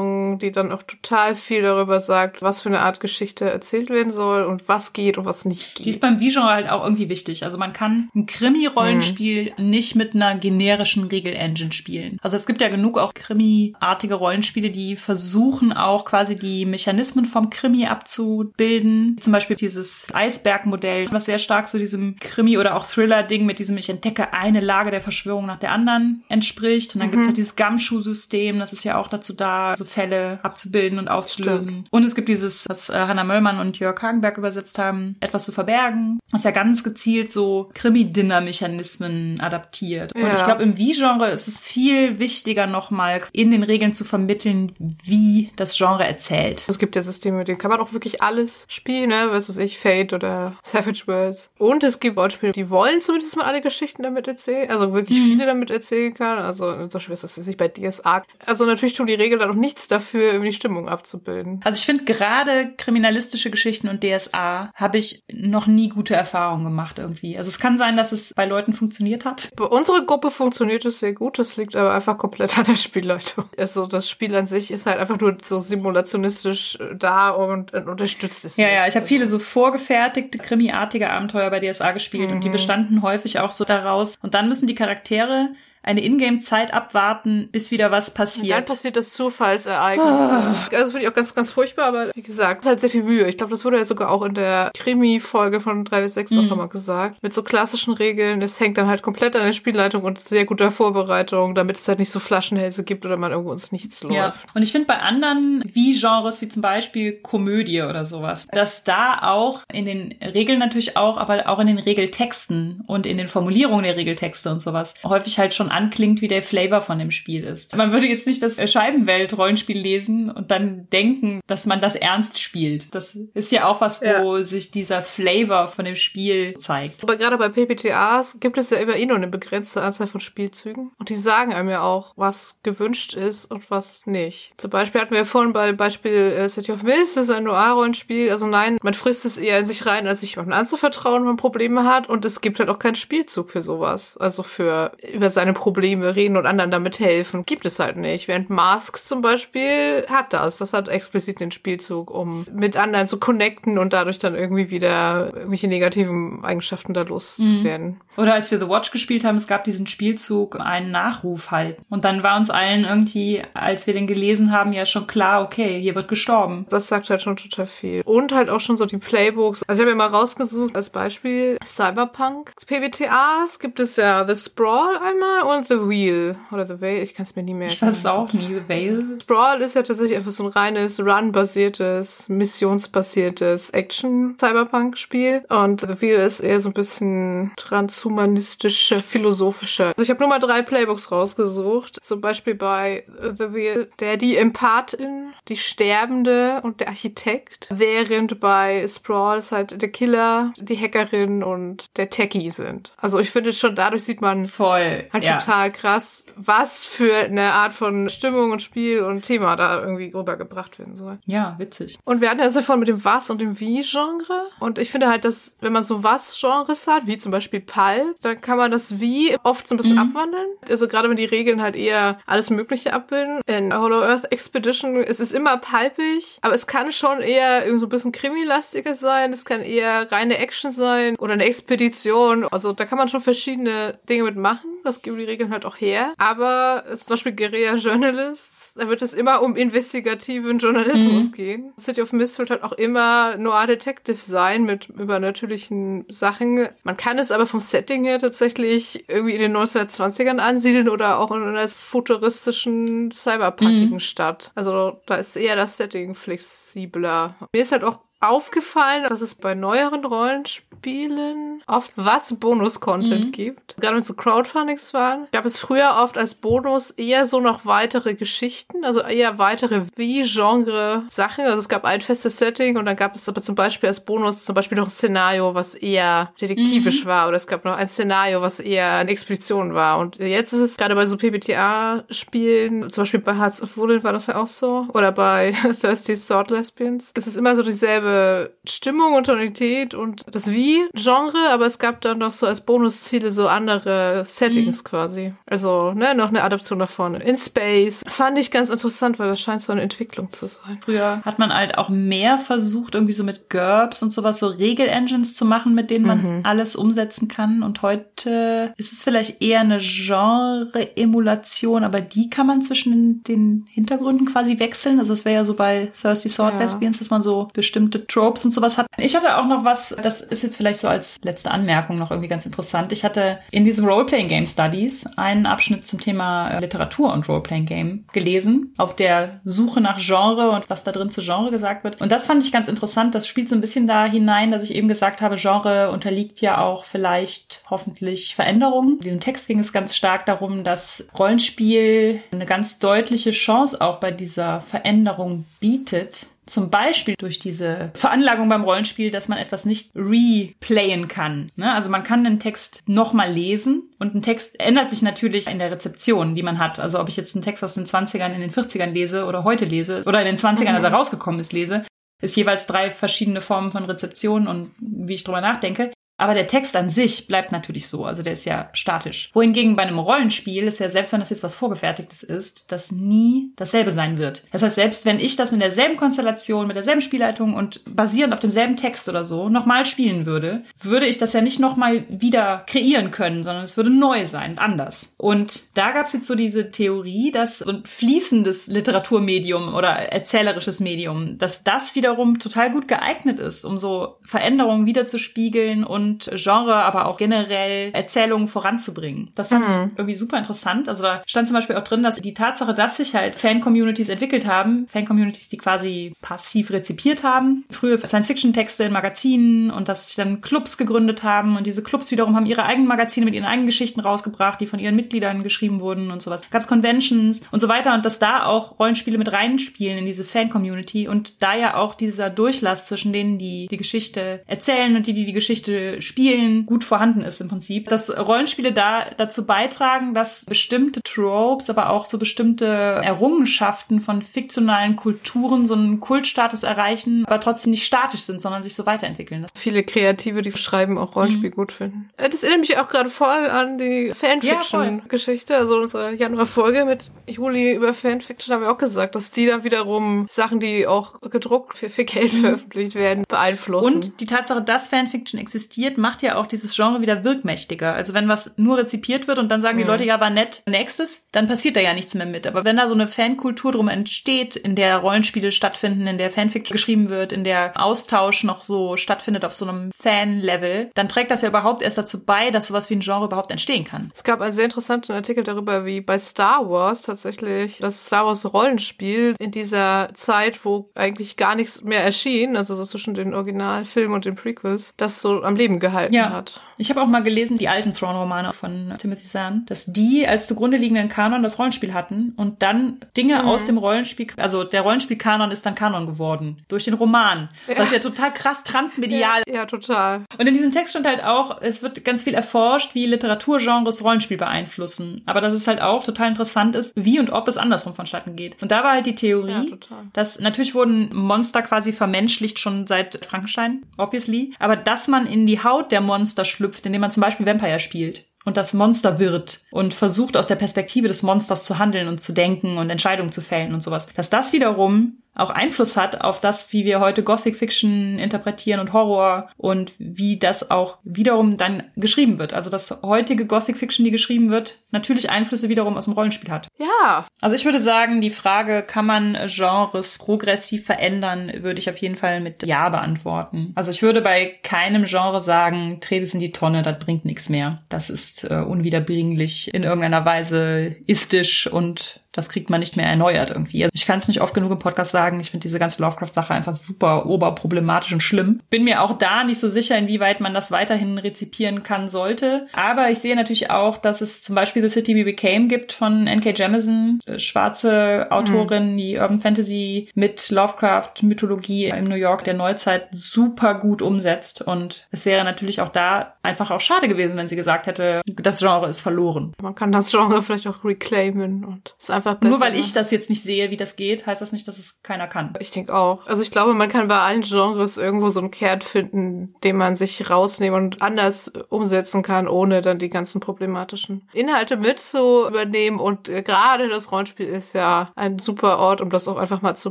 [0.00, 4.12] Umsetzung, die dann auch total viel darüber sagt, was für eine Art Geschichte erzählt werden
[4.12, 5.86] soll und was geht und was nicht geht.
[5.86, 7.44] Die ist beim V-Genre halt auch irgendwie wichtig.
[7.44, 9.70] Also man kann ein Krimi-Rollenspiel mhm.
[9.70, 12.18] nicht mit einer generischen Regel-Engine spielen.
[12.22, 17.50] Also es gibt ja genug auch Krimi-artige Rollenspiele, die versuchen auch quasi die Mechanismen vom
[17.50, 19.16] Krimi abzubilden.
[19.20, 23.76] Zum Beispiel dieses Eisbergmodell, was sehr stark so diesem Krimi- oder auch Thriller-Ding mit diesem
[23.76, 26.94] ich entdecke eine Lage der Verschwörung nach der anderen entspricht.
[26.94, 27.12] Und dann mhm.
[27.12, 31.72] gibt's halt dieses Gumshoe-System, das ist ja auch dazu da, so Fälle abzubilden und aufzulösen.
[31.72, 31.88] Stimmt.
[31.90, 35.52] Und es gibt dieses, was äh, Hannah Möllmann und Jörg Hagenberg übersetzt haben, etwas zu
[35.52, 40.12] verbergen, was ja ganz gezielt so Krimi-Dinner-Mechanismen adaptiert.
[40.16, 40.24] Ja.
[40.24, 44.72] Und ich glaube, im V-Genre ist es viel wichtiger, nochmal in den Regeln zu vermitteln,
[45.04, 46.64] wie das Genre erzählt.
[46.68, 49.28] Es gibt ja Systeme, mit denen kann man auch wirklich alles spielen, ne?
[49.30, 51.50] Was weiß ich, Fate oder Savage Worlds.
[51.58, 55.24] Und es gibt Wortspiele, die wollen zumindest mal alle Geschichten damit erzählen, also wirklich mhm.
[55.24, 56.38] viele damit erzählen kann.
[56.38, 58.22] Also zum Beispiel ist das nicht bei DSA.
[58.46, 61.60] Also natürlich tun die Regeln dann auch nichts dafür, um die Stimmung abzubilden.
[61.64, 66.98] Also ich finde gerade kriminalistische Geschichten und DSA habe ich noch nie gute Erfahrungen gemacht
[66.98, 67.36] irgendwie.
[67.36, 69.50] Also es kann sein, dass es bei Leuten funktioniert hat.
[69.56, 71.38] Bei unserer Gruppe funktioniert es sehr gut.
[71.38, 73.44] Das liegt aber einfach komplett an der Spielleitung.
[73.56, 78.44] Also das Spiel an sich ist halt einfach nur so simulationistisch da und, und unterstützt
[78.44, 78.56] es.
[78.56, 78.74] Ja, nicht.
[78.74, 82.36] ja, ich habe viele so vorgefertigte, krimiartige Abenteuer bei DSA gespielt mhm.
[82.36, 82.52] und die mhm.
[82.52, 84.16] bestanden häufig auch so daraus.
[84.22, 85.50] Und dann müssen die Charaktere
[85.82, 88.56] eine Ingame-Zeit abwarten, bis wieder was passiert.
[88.56, 90.06] dann passiert das Zufallsereignis.
[90.06, 90.54] Ah.
[90.64, 92.90] Also das finde ich auch ganz, ganz furchtbar, aber wie gesagt, es ist halt sehr
[92.90, 93.26] viel Mühe.
[93.28, 96.38] Ich glaube, das wurde ja sogar auch in der Krimi-Folge von 3 bis 6 mhm.
[96.38, 97.22] auch nochmal gesagt.
[97.22, 100.70] Mit so klassischen Regeln, es hängt dann halt komplett an der Spielleitung und sehr guter
[100.70, 104.14] Vorbereitung, damit es halt nicht so Flaschenhälse gibt oder man irgendwo ins Nichts läuft.
[104.14, 104.34] Ja.
[104.54, 109.62] Und ich finde bei anderen Wie-Genres, wie zum Beispiel Komödie oder sowas, dass da auch
[109.72, 113.96] in den Regeln natürlich auch, aber auch in den Regeltexten und in den Formulierungen der
[113.96, 117.76] Regeltexte und sowas häufig halt schon anklingt, wie der Flavor von dem Spiel ist.
[117.76, 122.94] Man würde jetzt nicht das Scheibenwelt-Rollenspiel lesen und dann denken, dass man das ernst spielt.
[122.94, 124.44] Das ist ja auch was, wo ja.
[124.44, 127.02] sich dieser Flavor von dem Spiel zeigt.
[127.02, 130.92] Aber gerade bei PPTAs gibt es ja immer eh nur eine begrenzte Anzahl von Spielzügen.
[130.98, 134.52] Und die sagen einem ja auch, was gewünscht ist und was nicht.
[134.56, 138.30] Zum Beispiel hatten wir vorhin bei Beispiel äh, City of Mist, das ist ein Noir-Rollenspiel.
[138.30, 141.36] Also nein, man frisst es eher in sich rein, als sich jemandem anzuvertrauen, wenn man
[141.36, 142.08] Probleme hat.
[142.08, 144.16] Und es gibt halt auch keinen Spielzug für sowas.
[144.18, 147.44] Also für über seine Probleme reden und anderen damit helfen.
[147.44, 148.28] Gibt es halt nicht.
[148.28, 150.56] Während Masks zum Beispiel hat das.
[150.56, 155.34] Das hat explizit den Spielzug, um mit anderen zu connecten und dadurch dann irgendwie wieder
[155.34, 157.86] irgendwelche negativen Eigenschaften da loszuwerden.
[157.86, 158.00] Mhm.
[158.16, 161.76] Oder als wir The Watch gespielt haben, es gab diesen Spielzug, einen Nachruf halt.
[161.90, 165.78] Und dann war uns allen irgendwie, als wir den gelesen haben, ja schon klar, okay,
[165.78, 166.64] hier wird gestorben.
[166.70, 168.00] Das sagt halt schon total viel.
[168.06, 169.62] Und halt auch schon so die Playbooks.
[169.66, 172.52] Also ich habe mir mal rausgesucht als Beispiel Cyberpunk.
[172.66, 176.36] PBTAs gibt es ja The Sprawl einmal und The Wheel.
[176.50, 178.68] Oder The Veil, ich kann es mir nie mehr Ich weiß es auch nie, The
[178.68, 179.18] Veil.
[179.26, 185.44] Brawl ist ja tatsächlich einfach so ein reines Run-basiertes, missionsbasiertes Action-Cyberpunk-Spiel.
[185.48, 189.86] Und The Wheel ist eher so ein bisschen transhumanistische, philosophische.
[189.88, 191.98] Also ich habe nur mal drei Playbooks rausgesucht.
[192.02, 193.04] Zum Beispiel bei
[193.36, 197.68] The Wheel, der die Empathin, die Sterbende und der Architekt.
[197.70, 202.92] Während bei Sprawl ist halt der Killer, die Hackerin und der Techie sind.
[202.96, 205.39] Also ich finde schon, dadurch sieht man voll halt ja.
[205.40, 210.78] Total krass, was für eine Art von Stimmung und Spiel und Thema da irgendwie rübergebracht
[210.78, 211.18] werden soll.
[211.26, 211.98] Ja, witzig.
[212.04, 214.48] Und wir hatten ja das davon mit dem Was und dem Wie-Genre.
[214.58, 218.40] Und ich finde halt, dass wenn man so Was-Genres hat, wie zum Beispiel Pulp, dann
[218.40, 220.14] kann man das Wie oft so ein bisschen mhm.
[220.14, 220.48] abwandeln.
[220.68, 223.40] Also gerade wenn die Regeln halt eher alles Mögliche abbilden.
[223.46, 227.86] In Hollow Earth Expedition ist es immer palpig, aber es kann schon eher irgendwie so
[227.86, 229.32] ein bisschen krimilastiger sein.
[229.32, 232.44] Es kann eher reine Action sein oder eine Expedition.
[232.44, 234.70] Also da kann man schon verschiedene Dinge mitmachen.
[234.84, 236.14] Das geben die Regeln halt auch her.
[236.18, 241.32] Aber zum Beispiel Guerilla Journalists, da wird es immer um investigativen Journalismus mhm.
[241.32, 241.72] gehen.
[241.78, 246.68] City of Mist wird halt auch immer Noir Detective sein mit übernatürlichen Sachen.
[246.82, 251.30] Man kann es aber vom Setting her tatsächlich irgendwie in den 1920ern ansiedeln oder auch
[251.30, 254.00] in einer futuristischen, cyberpunkigen mhm.
[254.00, 254.50] Stadt.
[254.54, 257.36] Also da ist eher das Setting flexibler.
[257.52, 263.32] Mir ist halt auch aufgefallen, dass es bei neueren Rollenspielen oft was Bonus-Content mhm.
[263.32, 263.76] gibt.
[263.80, 268.14] Gerade wenn so Crowdfundings waren, gab es früher oft als Bonus eher so noch weitere
[268.14, 271.46] Geschichten, also eher weitere wie Genre-Sachen.
[271.46, 274.44] Also es gab ein festes Setting und dann gab es aber zum Beispiel als Bonus
[274.44, 277.08] zum Beispiel noch ein Szenario, was eher detektivisch mhm.
[277.08, 279.98] war oder es gab noch ein Szenario, was eher eine Expedition war.
[279.98, 284.12] Und jetzt ist es gerade bei so PBTA-Spielen, zum Beispiel bei Hearts of Wooden war
[284.12, 288.54] das ja auch so oder bei Thirsty Sword Lesbians, es ist immer so dieselbe dieselbe
[288.64, 293.48] Stimmung und Tonalität und das Wie-Genre, aber es gab dann noch so als Bonusziele so
[293.48, 294.84] andere Settings mhm.
[294.84, 295.34] quasi.
[295.46, 297.14] Also, ne, noch eine Adaption davon.
[297.14, 298.02] In Space.
[298.06, 300.78] Fand ich ganz interessant, weil das scheint so eine Entwicklung zu sein.
[300.84, 305.34] Früher hat man halt auch mehr versucht, irgendwie so mit GURPS und sowas, so Regel-Engines
[305.34, 306.40] zu machen, mit denen man mhm.
[306.44, 307.62] alles umsetzen kann.
[307.62, 314.26] Und heute ist es vielleicht eher eine Genre-Emulation, aber die kann man zwischen den Hintergründen
[314.26, 314.98] quasi wechseln.
[314.98, 316.60] Also es wäre ja so bei Thirsty Sword ja.
[316.60, 318.86] Lesbians, dass man so bestimmte Tropes und sowas hat.
[318.98, 322.28] Ich hatte auch noch was, das ist jetzt vielleicht so als letzte Anmerkung noch irgendwie
[322.28, 322.92] ganz interessant.
[322.92, 327.66] Ich hatte in diesem Roleplaying Game Studies einen Abschnitt zum Thema äh, Literatur und Roleplaying
[327.66, 332.00] Game gelesen, auf der Suche nach Genre und was da drin zu Genre gesagt wird.
[332.00, 333.14] Und das fand ich ganz interessant.
[333.14, 336.60] Das spielt so ein bisschen da hinein, dass ich eben gesagt habe, Genre unterliegt ja
[336.60, 338.96] auch vielleicht hoffentlich Veränderungen.
[338.98, 343.98] In diesem Text ging es ganz stark darum, dass Rollenspiel eine ganz deutliche Chance auch
[343.98, 349.92] bei dieser Veränderung bietet, zum Beispiel durch diese Veranlagung beim Rollenspiel, dass man etwas nicht
[349.94, 351.46] replayen kann.
[351.56, 351.72] Ne?
[351.72, 355.70] Also man kann einen Text nochmal lesen und ein Text ändert sich natürlich in der
[355.70, 356.80] Rezeption, die man hat.
[356.80, 359.64] Also ob ich jetzt einen Text aus den 20ern in den 40ern lese oder heute
[359.64, 360.74] lese oder in den 20ern, mhm.
[360.74, 361.84] als er rausgekommen ist, lese,
[362.20, 365.92] ist jeweils drei verschiedene Formen von Rezeption und wie ich drüber nachdenke.
[366.20, 369.30] Aber der Text an sich bleibt natürlich so, also der ist ja statisch.
[369.32, 373.54] Wohingegen bei einem Rollenspiel ist ja, selbst wenn das jetzt was Vorgefertigtes ist, das nie
[373.56, 374.44] dasselbe sein wird.
[374.52, 378.40] Das heißt, selbst wenn ich das mit derselben Konstellation, mit derselben Spielleitung und basierend auf
[378.40, 383.12] demselben Text oder so nochmal spielen würde, würde ich das ja nicht nochmal wieder kreieren
[383.12, 385.14] können, sondern es würde neu sein, anders.
[385.16, 390.80] Und da gab es jetzt so diese Theorie, dass so ein fließendes Literaturmedium oder erzählerisches
[390.80, 396.74] Medium, dass das wiederum total gut geeignet ist, um so Veränderungen wiederzuspiegeln und und Genre,
[396.74, 399.30] aber auch generell Erzählungen voranzubringen.
[399.34, 399.70] Das fand mhm.
[399.70, 400.88] ich irgendwie super interessant.
[400.88, 404.46] Also da stand zum Beispiel auch drin, dass die Tatsache, dass sich halt Fan-Communities entwickelt
[404.46, 410.40] haben, Fan-Communities, die quasi passiv rezipiert haben, frühe Science-Fiction-Texte in Magazinen und dass sich dann
[410.40, 414.00] Clubs gegründet haben und diese Clubs wiederum haben ihre eigenen Magazine mit ihren eigenen Geschichten
[414.00, 416.42] rausgebracht, die von ihren Mitgliedern geschrieben wurden und sowas.
[416.50, 420.24] Gab es Conventions und so weiter und dass da auch Rollenspiele mit reinspielen in diese
[420.24, 425.12] Fan-Community und da ja auch dieser Durchlass zwischen denen, die die Geschichte erzählen und die,
[425.12, 427.88] die die Geschichte Spielen gut vorhanden ist im Prinzip.
[427.88, 434.96] Dass Rollenspiele da dazu beitragen, dass bestimmte Tropes, aber auch so bestimmte Errungenschaften von fiktionalen
[434.96, 439.46] Kulturen so einen Kultstatus erreichen, aber trotzdem nicht statisch sind, sondern sich so weiterentwickeln.
[439.54, 441.54] Viele Kreative, die schreiben, auch Rollenspiel mhm.
[441.54, 442.10] gut finden.
[442.16, 445.52] Das erinnert mich auch gerade voll an die Fanfiction-Geschichte.
[445.52, 449.64] Ja, also unsere Januar-Folge mit Juli über Fanfiction haben wir auch gesagt, dass die dann
[449.64, 452.38] wiederum Sachen, die auch gedruckt für, für Geld mhm.
[452.38, 453.94] veröffentlicht werden, beeinflussen.
[453.94, 457.94] Und die Tatsache, dass Fanfiction existiert, rezipiert, macht ja auch dieses Genre wieder wirkmächtiger.
[457.94, 459.82] Also wenn was nur rezipiert wird und dann sagen mhm.
[459.82, 462.46] die Leute, ja, war nett, nächstes, dann passiert da ja nichts mehr mit.
[462.46, 466.72] Aber wenn da so eine Fankultur drum entsteht, in der Rollenspiele stattfinden, in der Fanfiction
[466.72, 471.42] geschrieben wird, in der Austausch noch so stattfindet auf so einem Fan-Level, dann trägt das
[471.42, 474.10] ja überhaupt erst dazu bei, dass sowas wie ein Genre überhaupt entstehen kann.
[474.14, 478.52] Es gab einen sehr interessanten Artikel darüber, wie bei Star Wars tatsächlich das Star Wars
[478.52, 484.14] Rollenspiel in dieser Zeit, wo eigentlich gar nichts mehr erschien, also so zwischen den Originalfilmen
[484.14, 486.30] und den Prequels, das so am Leben Leben gehalten ja.
[486.30, 486.60] hat.
[486.76, 490.78] Ich habe auch mal gelesen, die alten Throne-Romane von Timothy Zahn, dass die als zugrunde
[490.78, 493.48] liegenden Kanon das Rollenspiel hatten und dann Dinge mhm.
[493.48, 497.50] aus dem Rollenspiel, also der Rollenspiel-Kanon ist dann Kanon geworden durch den Roman.
[497.68, 497.74] Ja.
[497.74, 499.42] Das ist ja total krass transmedial.
[499.46, 500.24] Ja, ja, total.
[500.38, 504.38] Und in diesem Text stand halt auch, es wird ganz viel erforscht, wie Literaturgenres Rollenspiel
[504.38, 505.22] beeinflussen.
[505.26, 508.60] Aber dass es halt auch total interessant ist, wie und ob es andersrum vonstatten geht.
[508.62, 513.24] Und da war halt die Theorie, ja, dass natürlich wurden Monster quasi vermenschlicht schon seit
[513.26, 517.46] Frankenstein, obviously, aber dass man in die Haut der Monster schlüpft, indem man zum Beispiel
[517.46, 522.08] Vampire spielt und das Monster wird und versucht aus der Perspektive des Monsters zu handeln
[522.08, 524.08] und zu denken und Entscheidungen zu fällen und sowas.
[524.14, 528.92] Dass das wiederum auch Einfluss hat auf das, wie wir heute Gothic Fiction interpretieren und
[528.92, 532.52] Horror und wie das auch wiederum dann geschrieben wird.
[532.52, 536.68] Also dass heutige Gothic Fiction, die geschrieben wird, natürlich Einflüsse wiederum aus dem Rollenspiel hat.
[536.78, 537.26] Ja.
[537.40, 542.16] Also ich würde sagen, die Frage, kann man Genres progressiv verändern, würde ich auf jeden
[542.16, 543.72] Fall mit Ja beantworten.
[543.76, 547.48] Also ich würde bei keinem Genre sagen, trete es in die Tonne, das bringt nichts
[547.48, 547.82] mehr.
[547.88, 553.50] Das ist äh, unwiederbringlich in irgendeiner Weise istisch und das kriegt man nicht mehr erneuert
[553.50, 553.82] irgendwie.
[553.82, 555.40] Also ich kann es nicht oft genug im Podcast sagen.
[555.40, 558.60] Ich finde diese ganze Lovecraft-Sache einfach super oberproblematisch und schlimm.
[558.70, 562.66] Bin mir auch da nicht so sicher, inwieweit man das weiterhin rezipieren kann sollte.
[562.72, 566.26] Aber ich sehe natürlich auch, dass es zum Beispiel The City We Became gibt von
[566.26, 566.50] N.K.
[566.50, 568.96] Jemisin, äh, schwarze Autorin, mhm.
[568.96, 574.62] die Urban Fantasy mit Lovecraft-Mythologie im New York der Neuzeit super gut umsetzt.
[574.62, 578.60] Und es wäre natürlich auch da einfach auch schade gewesen, wenn sie gesagt hätte, das
[578.60, 579.52] Genre ist verloren.
[579.60, 582.50] Man kann das Genre vielleicht auch reclaimen und es einfach besser.
[582.50, 585.02] Nur weil ich das jetzt nicht sehe, wie das geht, heißt das nicht, dass es
[585.02, 585.52] keiner kann.
[585.58, 586.26] Ich denke auch.
[586.26, 589.96] Also ich glaube, man kann bei allen Genres irgendwo so einen Kern finden, den man
[589.96, 595.98] sich rausnehmen und anders umsetzen kann, ohne dann die ganzen problematischen Inhalte mit zu übernehmen.
[595.98, 599.74] Und äh, gerade das Rollenspiel ist ja ein super Ort, um das auch einfach mal
[599.76, 599.90] zu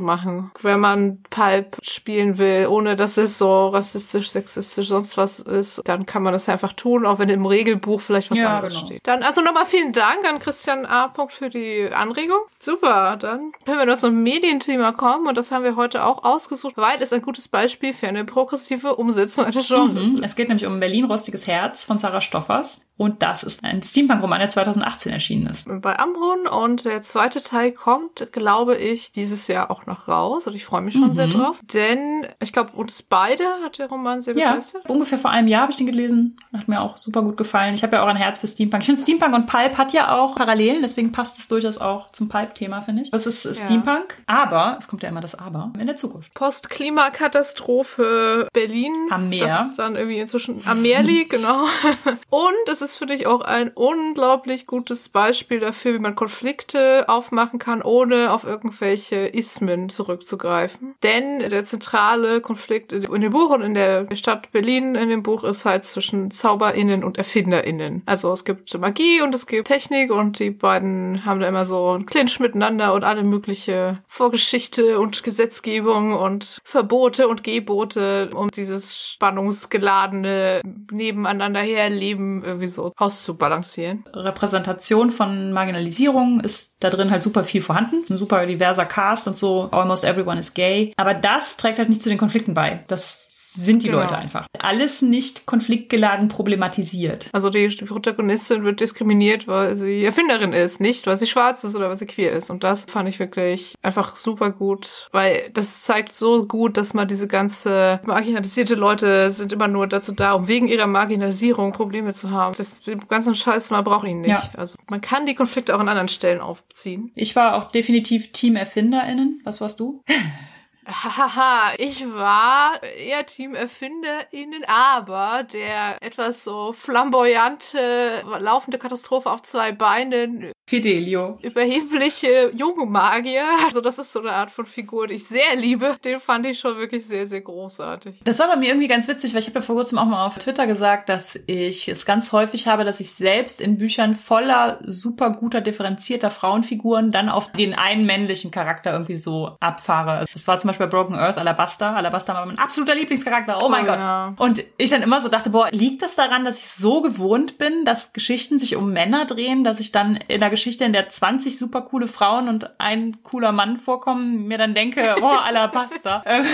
[0.00, 0.52] machen.
[0.62, 6.06] Wenn man Pulp spielen will, ohne dass es so rassistisch, sexistisch, sonst was ist, dann
[6.06, 8.86] kann man das einfach tun, auch wenn im Regelbuch vielleicht was Ja, anderes genau.
[8.86, 9.00] steht.
[9.06, 11.08] Dann also nochmal vielen Dank an Christian A.
[11.08, 12.19] Punkt für die Anregung.
[12.58, 16.74] Super, dann können wir noch zum Medienthema kommen und das haben wir heute auch ausgesucht,
[16.76, 20.16] weil es ein gutes Beispiel für eine progressive Umsetzung eines Genres Mhm.
[20.16, 20.24] ist.
[20.24, 22.86] Es geht nämlich um Berlin Rostiges Herz von Sarah Stoffers.
[23.00, 25.66] Und das ist ein Steampunk-Roman, der 2018 erschienen ist.
[25.80, 30.54] Bei Ambrun und der zweite Teil kommt, glaube ich, dieses Jahr auch noch raus und
[30.54, 31.14] ich freue mich schon Mhm.
[31.14, 34.82] sehr drauf, denn ich glaube, uns beide hat der Roman sehr Ja, begeistert.
[34.90, 36.36] ungefähr vor einem Jahr habe ich den gelesen.
[36.54, 37.74] Hat mir auch super gut gefallen.
[37.74, 38.82] Ich habe ja auch ein Herz für Steampunk.
[38.82, 42.28] Ich finde, Steampunk und Pulp hat ja auch Parallelen, deswegen passt es durchaus auch zum
[42.28, 43.10] Pulp-Thema, finde ich.
[43.10, 46.34] Das ist äh, Steampunk, aber, es kommt ja immer das Aber, in der Zukunft.
[46.34, 48.92] Post-Klimakatastrophe Berlin.
[49.10, 49.46] Am Meer.
[49.46, 51.64] Das dann irgendwie inzwischen am Meer liegt, genau.
[52.28, 57.58] Und es ist für dich auch ein unglaublich gutes Beispiel dafür, wie man Konflikte aufmachen
[57.58, 60.94] kann, ohne auf irgendwelche Ismen zurückzugreifen.
[61.02, 65.44] Denn der zentrale Konflikt in dem Buch und in der Stadt Berlin in dem Buch
[65.44, 68.02] ist halt zwischen ZauberInnen und ErfinderInnen.
[68.06, 71.90] Also es gibt Magie und es gibt Technik und die beiden haben da immer so
[71.90, 79.08] einen Clinch miteinander und alle mögliche Vorgeschichte und Gesetzgebung und Verbote und Gebote, um dieses
[79.08, 84.04] spannungsgeladene Nebeneinander herleben irgendwie so auszubalancieren.
[84.12, 88.04] Repräsentation von Marginalisierung ist da drin halt super viel vorhanden.
[88.08, 89.68] Ein super diverser Cast und so.
[89.70, 90.92] Almost everyone is gay.
[90.96, 92.84] Aber das trägt halt nicht zu den Konflikten bei.
[92.88, 94.00] Das sind die Genau.
[94.02, 94.46] Leute einfach.
[94.58, 97.28] Alles nicht konfliktgeladen problematisiert.
[97.32, 101.88] Also die Protagonistin wird diskriminiert, weil sie Erfinderin ist, nicht weil sie schwarz ist oder
[101.88, 102.50] weil sie queer ist.
[102.50, 107.08] Und das fand ich wirklich einfach super gut, weil das zeigt so gut, dass man
[107.08, 112.30] diese ganze marginalisierte Leute sind immer nur dazu da, um wegen ihrer Marginalisierung Probleme zu
[112.30, 112.54] haben.
[112.56, 114.30] Das den ganzen Scheiß, man braucht ihn nicht.
[114.30, 114.50] Ja.
[114.56, 117.10] Also man kann die Konflikte auch an anderen Stellen aufziehen.
[117.16, 119.40] Ich war auch definitiv Team ErfinderInnen.
[119.44, 120.02] Was warst du?
[120.90, 129.72] Haha, ich war eher Team ErfinderInnen, aber der etwas so flamboyante, laufende Katastrophe auf zwei
[129.72, 131.38] Beinen, Fidelio.
[131.42, 135.96] überhebliche junge Magier, also das ist so eine Art von Figur, die ich sehr liebe,
[136.04, 138.20] den fand ich schon wirklich sehr, sehr großartig.
[138.24, 140.26] Das war bei mir irgendwie ganz witzig, weil ich habe ja vor kurzem auch mal
[140.26, 144.78] auf Twitter gesagt, dass ich es ganz häufig habe, dass ich selbst in Büchern voller
[144.82, 150.26] super guter, differenzierter Frauenfiguren dann auf den einen männlichen Charakter irgendwie so abfahre.
[150.32, 151.94] Das war zum Beispiel bei Broken Earth Alabaster.
[151.94, 153.62] Alabaster war mein absoluter Lieblingscharakter.
[153.62, 153.98] Oh mein Oh Gott.
[153.98, 154.34] ja.
[154.38, 157.84] Und ich dann immer so dachte, boah, liegt das daran, dass ich so gewohnt bin,
[157.84, 161.56] dass Geschichten sich um Männer drehen, dass ich dann in der Geschichte, in der 20
[161.58, 166.22] super coole Frauen und ein cooler Mann vorkommen, mir dann denke, oh, Alabaster.
[166.26, 166.44] Ähm,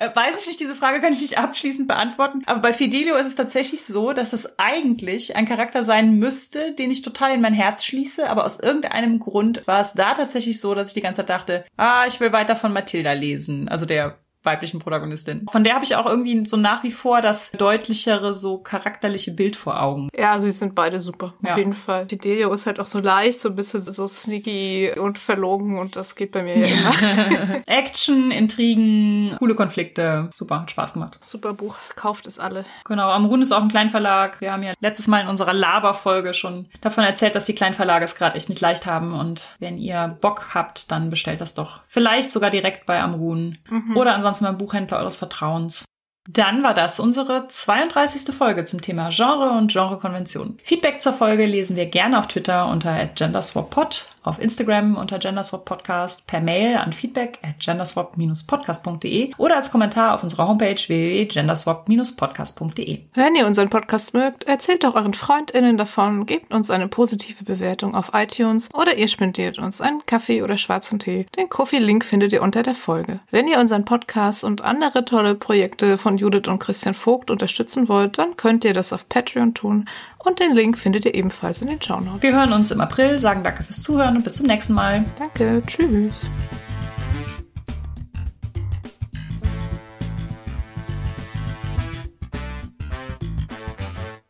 [0.00, 2.42] äh, Weiß ich nicht, diese Frage kann ich nicht abschließend beantworten.
[2.46, 6.90] Aber bei Fidelio ist es tatsächlich so, dass es eigentlich ein Charakter sein müsste, den
[6.90, 8.28] ich total in mein Herz schließe.
[8.28, 11.64] Aber aus irgendeinem Grund war es da tatsächlich so, dass ich die ganze Zeit dachte,
[11.76, 13.53] ah, ich will weiter von Mathilda lesen.
[13.68, 15.46] Also der weiblichen Protagonistin.
[15.50, 19.56] Von der habe ich auch irgendwie so nach wie vor das deutlichere, so charakterliche Bild
[19.56, 20.08] vor Augen.
[20.16, 21.52] Ja, also die sind beide super, Ja.
[21.52, 22.06] auf jeden Fall.
[22.08, 26.14] Fidelio ist halt auch so leicht, so ein bisschen so sneaky und verlogen und das
[26.14, 27.62] geht bei mir ja immer.
[27.66, 30.30] Action, Intrigen, coole Konflikte.
[30.34, 31.18] Super, hat Spaß gemacht.
[31.24, 32.64] Super Buch, kauft es alle.
[32.84, 34.40] Genau, Amrun ist auch ein Kleinverlag.
[34.40, 38.14] Wir haben ja letztes Mal in unserer Laber-Folge schon davon erzählt, dass die Kleinverlage es
[38.16, 39.14] gerade echt nicht leicht haben.
[39.18, 41.80] Und wenn ihr Bock habt, dann bestellt das doch.
[41.88, 43.58] Vielleicht sogar direkt bei Amrun.
[43.94, 45.84] Oder ansonsten beim Buchhändler eures Vertrauens.
[46.26, 48.34] Dann war das unsere 32.
[48.34, 50.58] Folge zum Thema Genre und Genrekonvention.
[50.62, 56.40] Feedback zur Folge lesen wir gerne auf Twitter unter genderswappod, auf Instagram unter genderswappodcast, per
[56.40, 63.00] Mail an feedback at genderswap-podcast.de oder als Kommentar auf unserer Homepage www.genderswap-podcast.de.
[63.12, 67.94] Wenn ihr unseren Podcast mögt, erzählt doch euren FreundInnen davon, gebt uns eine positive Bewertung
[67.94, 71.26] auf iTunes oder ihr spendiert uns einen Kaffee oder schwarzen Tee.
[71.36, 73.20] Den Kofi-Link findet ihr unter der Folge.
[73.30, 78.18] Wenn ihr unseren Podcast und andere tolle Projekte von Judith und Christian Vogt unterstützen wollt,
[78.18, 79.88] dann könnt ihr das auf Patreon tun
[80.18, 82.22] und den Link findet ihr ebenfalls in den Shownotes.
[82.22, 85.04] Wir hören uns im April, sagen danke fürs Zuhören und bis zum nächsten Mal.
[85.18, 86.30] Danke, tschüss.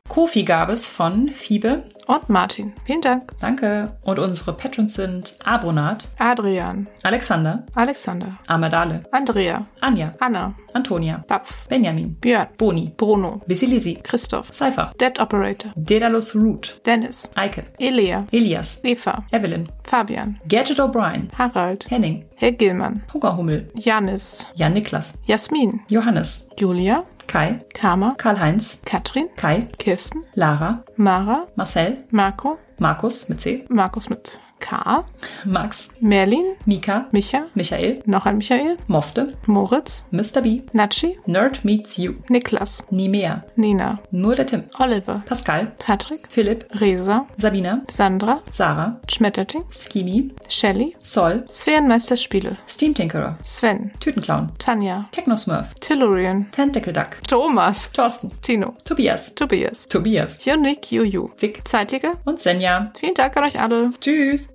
[0.09, 2.73] Kofi gab es von Fiebe Und Martin.
[2.85, 3.33] Vielen Dank.
[3.41, 3.97] Danke.
[4.03, 6.87] Und unsere Patrons sind Abonat, Adrian.
[7.03, 8.39] Alexander, Alexander.
[8.47, 9.67] Amadale, Andrea.
[9.81, 10.55] Anja, Anna.
[10.75, 11.67] Antonia, Bapf.
[11.69, 12.49] Benjamin, Björn.
[12.59, 13.41] Boni, Bruno.
[13.47, 14.53] Visilisi, Christoph.
[14.53, 15.73] Cypher, Dead Operator.
[15.77, 17.29] Dedalus Root, Dennis.
[17.37, 18.27] Eike, Elia.
[18.33, 19.25] Elias, Eva.
[19.33, 20.39] Evelyn, Fabian.
[20.49, 21.85] Gadget O'Brien, Harald.
[21.89, 23.03] Henning, Herr Gillmann.
[23.13, 24.47] Hungerhummel, Janis.
[24.57, 25.81] Jan Niklas, Jasmin.
[25.89, 27.05] Johannes, Julia.
[27.27, 28.15] Kai, Karma.
[28.17, 29.29] Karl-Heinz, Katrin.
[29.37, 30.23] Kai, Kirsten.
[30.35, 31.47] Lara, Mara.
[31.57, 32.59] Marcel, Marco.
[32.79, 35.05] Markus mit C, Markus mit K.
[35.45, 36.57] Max, Merlin.
[36.65, 37.45] Mika, Micha.
[37.55, 38.79] Michael, Noch ein Michael.
[38.87, 40.05] Mofte, Moritz.
[40.11, 40.41] Mr.
[40.43, 41.19] B, Natschi.
[41.27, 42.83] Nerd Meets You, Niklas.
[42.91, 43.99] Nimea, Nina.
[44.11, 45.23] nur der Tim, Oliver.
[45.27, 46.27] Pascal, Patrick.
[46.31, 47.27] Philipp, Resa.
[47.37, 48.41] Sabina, Sandra.
[48.51, 49.65] Sarah, Schmetterting.
[49.71, 50.97] Skimi, Shelly.
[51.05, 52.57] Sol, Sphärenmeister Spiele.
[52.67, 53.91] Steam Tinkerer, Sven.
[54.01, 55.05] Tütenclown, Tanja.
[55.13, 56.51] Technosmurf, Tellurian.
[56.51, 57.93] Tentacle Duck, Thomas.
[57.93, 58.75] Thorsten, Tino.
[58.85, 59.87] Tobias, Tobias.
[59.89, 61.29] Tobias, Jonik Juju.
[61.39, 62.13] Vic Zeitiger.
[62.25, 62.91] und Senja.
[62.99, 63.91] Vielen Dank an euch alle.
[64.01, 64.43] Tschüss!